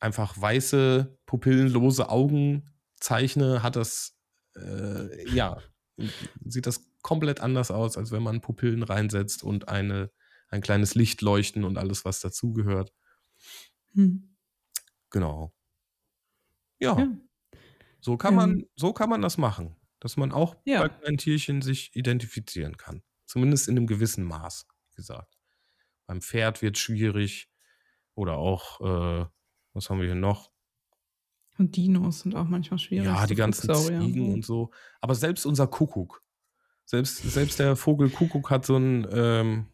einfach 0.00 0.40
weiße, 0.40 1.18
pupillenlose 1.26 2.08
Augen 2.10 2.71
zeichne, 3.02 3.62
hat 3.64 3.76
das 3.76 4.18
äh, 4.56 5.28
ja, 5.30 5.62
sieht 6.46 6.66
das 6.68 6.92
komplett 7.02 7.40
anders 7.40 7.70
aus, 7.72 7.98
als 7.98 8.12
wenn 8.12 8.22
man 8.24 8.40
Pupillen 8.42 8.82
reinsetzt 8.84 9.44
und 9.44 9.68
eine 9.68 10.10
ein 10.50 10.62
kleines 10.62 10.94
Lichtleuchten 10.96 11.64
und 11.64 11.78
alles, 11.78 12.04
was 12.06 12.20
dazugehört. 12.20 12.92
Mhm. 13.94 14.32
Genau. 15.12 15.52
Ja. 16.80 16.96
Ja. 16.96 17.08
So 18.00 18.16
kann 18.18 18.34
Ähm 18.34 18.36
man 18.36 18.64
so 18.76 18.92
kann 18.92 19.10
man 19.10 19.22
das 19.22 19.38
machen, 19.38 19.76
dass 20.00 20.16
man 20.16 20.32
auch 20.32 20.56
bei 20.76 20.88
Ja. 20.88 20.98
kleinen 21.00 21.18
Tierchen 21.18 21.62
sich 21.62 21.96
identifizieren 21.96 22.76
kann. 22.78 23.02
Zumindest 23.26 23.68
in 23.68 23.74
'nem 23.76 23.86
gewissen 23.88 24.24
Maß, 24.24 24.66
wie 24.90 24.96
gesagt. 24.96 25.38
Beim 26.06 26.22
Pferd 26.22 26.62
wird's 26.62 26.80
schwierig 26.80 27.50
oder 28.16 28.36
auch, 28.38 28.80
äh 28.82 29.26
was 29.74 29.90
haben 29.90 30.00
wir 30.00 30.06
hier 30.06 30.16
noch? 30.16 30.51
Und 31.58 31.76
Dinos 31.76 32.20
sind 32.20 32.34
auch 32.34 32.48
manchmal 32.48 32.78
schwierig, 32.78 33.06
Ja, 33.06 33.26
die 33.26 33.34
ganzen 33.34 33.72
Ziegen 33.74 34.26
so. 34.26 34.32
und 34.32 34.44
so. 34.46 34.70
Aber 35.00 35.14
selbst 35.14 35.46
unser 35.46 35.66
Kuckuck 35.66 36.22
selbst 36.84 37.18
selbst 37.18 37.58
der 37.60 37.76
Vogel 37.76 38.10
Kuckuck 38.10 38.50
hat 38.50 38.66
so 38.66 38.76
'n, 38.76 39.06
ähm 39.12 39.66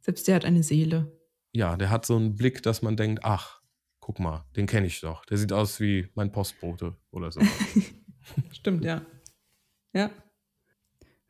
Selbst 0.00 0.28
der 0.28 0.36
hat 0.36 0.44
eine 0.44 0.62
Seele. 0.62 1.12
ja, 1.52 1.76
der 1.76 1.90
hat 1.90 2.06
so 2.06 2.16
'n 2.16 2.36
Blick, 2.36 2.62
dass 2.62 2.82
man 2.82 2.96
denkt: 2.96 3.24
„Ach, 3.24 3.60
guck 4.00 4.18
mal, 4.20 4.44
den 4.56 4.66
kenne 4.66 4.86
ich 4.86 5.00
doch. 5.00 5.24
Der 5.26 5.36
sieht 5.38 5.52
aus 5.52 5.80
wie 5.80 6.08
mein 6.14 6.30
Postbote“, 6.32 6.96
oder 7.10 7.30
so. 7.32 7.40
Stimmt, 8.52 8.84
ja. 8.84 9.02
Ja. 9.94 10.10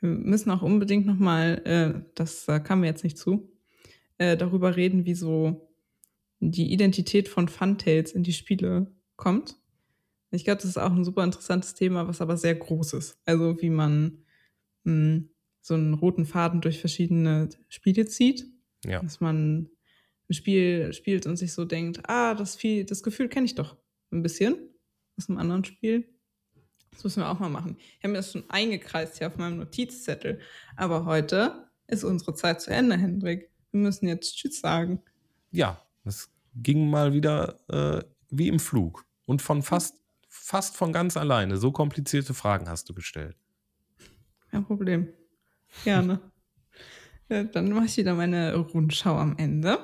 Wir 0.01 0.11
müssen 0.11 0.51
auch 0.51 0.63
unbedingt 0.63 1.07
noch 1.07 1.19
mal, 1.19 1.63
äh, 1.65 2.03
das 2.15 2.45
da 2.47 2.59
kamen 2.59 2.83
wir 2.83 2.91
jetzt 2.91 3.05
nicht 3.05 3.19
zu, 3.19 3.51
äh, 4.19 4.37
darüber 4.37 4.77
reden, 4.77 5.07
wie 5.07 5.15
so 5.15 5.69
die 6.41 6.73
Identität 6.73 7.29
von 7.29 7.49
Funtails 7.49 8.13
in 8.13 8.23
die 8.25 8.33
Spiele 8.35 8.93
kommt. 9.17 9.57
Ich 10.35 10.45
glaube, 10.45 10.59
das 10.63 10.67
ist 10.71 10.79
auch 10.79 10.93
'n 10.93 11.05
super 11.05 11.25
interessantes 11.25 11.75
Thema, 11.75 12.09
was 12.09 12.21
aber 12.21 12.37
sehr 12.37 12.55
groß 12.57 12.95
ist. 12.95 13.19
Also, 13.27 13.61
wie 13.63 13.71
man, 13.71 14.25
hm, 14.85 15.31
so 15.63 15.75
'n 15.75 15.95
roten 15.95 16.27
Faden 16.27 16.61
durch 16.63 16.81
verschiedene 16.81 17.49
Spiele 17.69 18.07
zieht, 18.07 18.47
Ja. 18.85 19.03
dass 19.03 19.21
man 19.21 19.71
'n 20.31 20.35
Spiel 20.35 20.93
spielt 20.95 21.27
und 21.27 21.37
sich 21.39 21.53
so 21.55 21.65
denkt: 21.67 22.03
„Ah, 22.09 22.35
das 22.35 22.57
Vieh 22.57 22.85
das 22.87 23.03
Gefühl 23.05 23.29
kenne 23.29 23.47
ich 23.47 23.55
doch 23.57 23.77
'n 24.13 24.23
bisschen 24.23 24.57
aus 25.19 25.29
'nem 25.29 25.39
anderen 25.39 25.65
Spiel.“ 25.65 26.09
Das 26.93 27.05
müssen 27.05 27.21
wir 27.23 27.31
auch 27.31 27.41
mal 27.41 27.51
machen. 27.51 27.77
Ich 27.79 28.05
habe 28.05 28.11
mir 28.13 28.19
das 28.19 28.33
schon 28.33 28.49
eingekreist 28.51 29.19
hier 29.19 29.29
auf 29.29 29.39
meinem 29.39 29.59
Notizzettel, 29.59 30.41
aber 30.77 31.07
heute 31.07 31.69
ist 31.89 32.05
unsere 32.05 32.35
Zeit 32.35 32.61
zu 32.63 32.71
Ende, 32.73 32.97
Hendrik. 32.99 33.51
Wir 33.73 33.81
müssen 33.83 34.09
jetzt 34.09 34.37
tschüss 34.39 34.61
sagen. 34.61 35.03
Ja, 35.53 35.81
das 36.05 36.31
ging 36.55 36.89
mal 36.91 37.13
wieder, 37.13 37.61
äh, 37.69 38.05
wie 38.31 38.49
im 38.49 38.59
Flug 38.61 39.05
und 39.27 39.43
von 39.43 39.63
fast 39.63 40.04
fast 40.35 40.77
von 40.77 40.93
ganz 40.93 41.17
alleine. 41.17 41.57
So 41.57 41.71
komplizierte 41.73 42.35
Fragen 42.35 42.69
hast 42.69 42.89
du 42.89 42.95
gestellt. 42.95 43.37
Kein 44.51 44.65
Problem. 44.65 45.09
Gerne. 45.85 46.21
Äh, 47.31 47.47
dann 47.47 47.71
mache 47.71 47.87
ich 47.87 47.97
wieder 47.97 48.13
meine 48.13 48.55
Rundschau 48.55 49.17
am 49.17 49.39
Ende. 49.39 49.79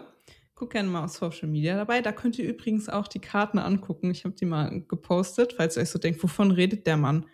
Gucke 0.54 0.74
gerne 0.74 0.90
mal 0.90 1.04
auf 1.04 1.12
Social 1.12 1.48
Media 1.48 1.74
dabei. 1.74 2.02
Da 2.02 2.12
könnt 2.12 2.38
ihr 2.38 2.46
übrigens 2.46 2.90
auch 2.90 3.08
die 3.08 3.18
Karten 3.18 3.58
angucken. 3.58 4.10
Ich 4.10 4.26
habe 4.26 4.34
die 4.34 4.44
mal 4.44 4.82
gepostet, 4.82 5.54
falls 5.56 5.78
ihr 5.78 5.80
euch 5.80 5.88
so 5.88 5.98
denkt: 5.98 6.22
„Wovon 6.22 6.50
redet 6.50 6.86
der 6.86 6.98
Mann?“ 6.98 7.24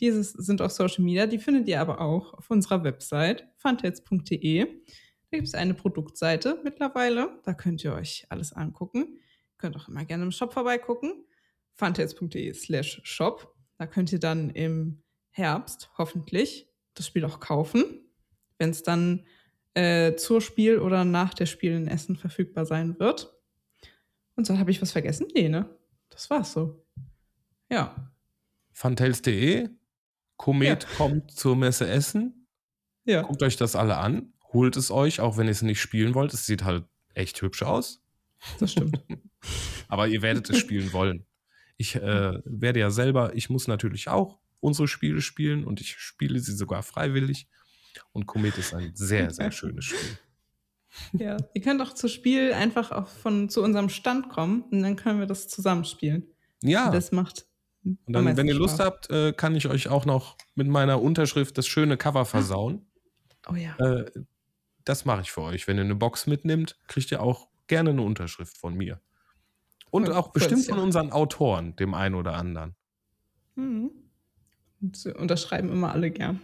Diese 0.00 0.24
sind 0.24 0.60
auf 0.60 0.72
Social 0.72 1.04
Media, 1.04 1.28
die 1.28 1.38
findet 1.38 1.68
ihr 1.68 1.80
aber 1.80 2.00
auch 2.00 2.34
auf 2.34 2.50
unserer 2.50 2.82
Website 2.82 3.46
funtails.de. 3.58 4.64
Da 4.64 5.36
gibt 5.36 5.46
es 5.46 5.54
eine 5.54 5.74
Produktseite 5.74 6.60
mittlerweile, 6.64 7.38
da 7.44 7.54
könnt 7.54 7.84
ihr 7.84 7.94
euch 7.94 8.26
alles 8.28 8.52
angucken. 8.52 9.20
Ihr 9.20 9.58
könnt 9.58 9.76
auch 9.76 9.86
immer 9.86 10.04
gerne 10.04 10.24
im 10.24 10.32
Shop 10.32 10.52
vorbeigucken. 10.52 11.24
funtails.de 11.74 12.52
slash 12.54 13.00
shop. 13.04 13.54
Da 13.78 13.86
könnt 13.86 14.12
ihr 14.12 14.20
dann 14.20 14.50
im 14.50 15.02
Herbst 15.30 15.90
hoffentlich 15.98 16.68
das 16.94 17.06
Spiel 17.06 17.24
auch 17.24 17.40
kaufen, 17.40 17.84
wenn 18.58 18.70
es 18.70 18.82
dann 18.82 19.26
äh, 19.74 20.14
zur 20.14 20.40
Spiel 20.40 20.78
oder 20.78 21.04
nach 21.04 21.34
der 21.34 21.46
Spiel 21.46 21.72
in 21.72 21.88
Essen 21.88 22.16
verfügbar 22.16 22.66
sein 22.66 22.98
wird. 23.00 23.34
Und 24.36 24.46
so 24.46 24.58
habe 24.58 24.70
ich 24.70 24.80
was 24.80 24.92
vergessen? 24.92 25.26
Nee, 25.34 25.48
ne? 25.48 25.68
Das 26.10 26.30
war's 26.30 26.52
so. 26.52 26.86
Ja. 27.70 28.12
Funtails.de, 28.72 29.68
Komet 30.36 30.84
Ja. 30.84 30.88
kommt 30.96 31.30
zur 31.32 31.56
Messe 31.56 31.88
Essen. 31.88 32.46
Ja. 33.04 33.22
Guckt 33.22 33.42
euch 33.42 33.56
das 33.56 33.74
alle 33.76 33.96
an. 33.96 34.32
Holt 34.52 34.76
es 34.76 34.90
euch, 34.92 35.20
auch 35.20 35.36
wenn 35.36 35.46
ihr 35.46 35.52
es 35.52 35.62
nicht 35.62 35.80
spielen 35.80 36.14
wollt. 36.14 36.32
Es 36.32 36.46
sieht 36.46 36.62
halt 36.64 36.84
echt 37.14 37.42
hübsch 37.42 37.62
aus. 37.64 38.04
Das 38.60 38.72
stimmt. 38.72 39.00
Aber 39.88 40.06
ihr 40.06 40.22
werdet 40.22 40.48
es 40.50 40.58
spielen 40.58 40.92
wollen. 40.92 41.26
Ich 41.76 41.96
äh, 41.96 42.40
werde 42.44 42.80
ja 42.80 42.90
selber, 42.90 43.34
ich 43.34 43.50
muss 43.50 43.68
natürlich 43.68 44.08
auch 44.08 44.38
unsere 44.60 44.88
Spiele 44.88 45.20
spielen 45.20 45.64
und 45.64 45.80
ich 45.80 45.98
spiele 45.98 46.38
sie 46.40 46.54
sogar 46.54 46.82
freiwillig. 46.82 47.48
Und 48.12 48.26
Komet 48.26 48.56
ist 48.58 48.74
ein 48.74 48.92
sehr, 48.94 49.30
sehr 49.30 49.50
schönes 49.52 49.84
Spiel. 49.84 50.18
ja. 51.12 51.36
Ihr 51.52 51.62
könnt 51.62 51.82
auch 51.82 51.92
zu 51.94 52.08
Spiel 52.08 52.52
einfach 52.52 52.90
auch 52.92 53.08
von, 53.08 53.48
zu 53.48 53.62
unserem 53.62 53.88
Stand 53.88 54.28
kommen 54.30 54.62
und 54.70 54.82
dann 54.82 54.96
können 54.96 55.18
wir 55.18 55.26
das 55.26 55.48
zusammenspielen. 55.48 56.28
Ja, 56.62 56.86
Und 56.86 56.94
das 56.94 57.12
macht. 57.12 57.46
und 57.84 57.98
dann, 58.06 58.36
wenn 58.36 58.48
ihr 58.48 58.54
Lust 58.54 58.76
Spaß. 58.76 58.86
habt, 58.86 59.10
äh, 59.10 59.32
kann 59.32 59.54
ich 59.54 59.68
euch 59.68 59.88
auch 59.88 60.06
noch 60.06 60.38
mit 60.54 60.68
meiner 60.68 61.02
Unterschrift 61.02 61.58
das 61.58 61.66
schöne 61.66 61.96
Cover 61.96 62.24
versauen. 62.24 62.86
Oh 63.48 63.54
ja. 63.54 63.76
Äh, 63.76 64.10
das 64.84 65.04
mache 65.04 65.22
ich 65.22 65.32
für 65.32 65.42
euch. 65.42 65.66
Wenn 65.66 65.76
ihr 65.76 65.84
eine 65.84 65.94
Box 65.94 66.26
mitnimmt, 66.26 66.78
kriegt 66.88 67.10
ihr 67.10 67.20
auch 67.20 67.48
gerne 67.66 67.90
eine 67.90 68.02
Unterschrift 68.02 68.56
von 68.56 68.74
mir. 68.74 69.00
Und 69.94 70.10
auch 70.10 70.32
bestimmt 70.32 70.64
von 70.66 70.80
unseren 70.80 71.12
Autoren, 71.12 71.76
dem 71.76 71.94
einen 71.94 72.16
oder 72.16 72.34
anderen. 72.34 72.74
Mhm. 73.54 73.92
Und 74.80 75.06
unterschreiben 75.06 75.68
immer 75.70 75.92
alle 75.92 76.10
gern. 76.10 76.40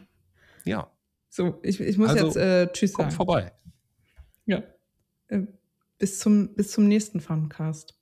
Ja, 0.64 0.88
So, 1.28 1.58
ich, 1.64 1.80
ich 1.80 1.98
muss 1.98 2.10
Also, 2.10 2.26
jetzt 2.26 2.36
äh, 2.36 2.72
Tschüss 2.72 2.92
kommt 2.92 3.10
sagen. 3.10 3.16
vorbei. 3.16 3.52
Ja. 4.46 4.62
Äh, 5.26 5.46
bis, 5.98 6.20
zum, 6.20 6.54
bis 6.54 6.70
zum 6.70 6.86
nächsten 6.86 7.20
Funcast. 7.20 7.98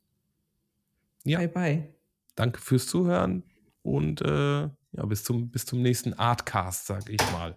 Ja. 1.25 1.39
Bye, 1.39 1.49
bye. 1.49 1.95
Danke 2.35 2.61
fürs 2.61 2.87
Zuhören 2.87 3.43
und 3.83 4.21
äh, 4.21 4.61
ja, 4.63 5.07
bis 5.07 5.25
zum, 5.25 5.51
bis 5.51 5.65
zum 5.65 5.81
nächsten 5.81 6.13
Artcast, 6.13 6.87
sag 6.87 7.09
ich 7.09 7.21
mal. 7.33 7.57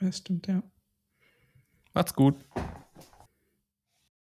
Das 0.00 0.18
stimmt, 0.18 0.46
ja. 0.48 0.62
Macht's 1.94 2.14
gut. 2.14 2.36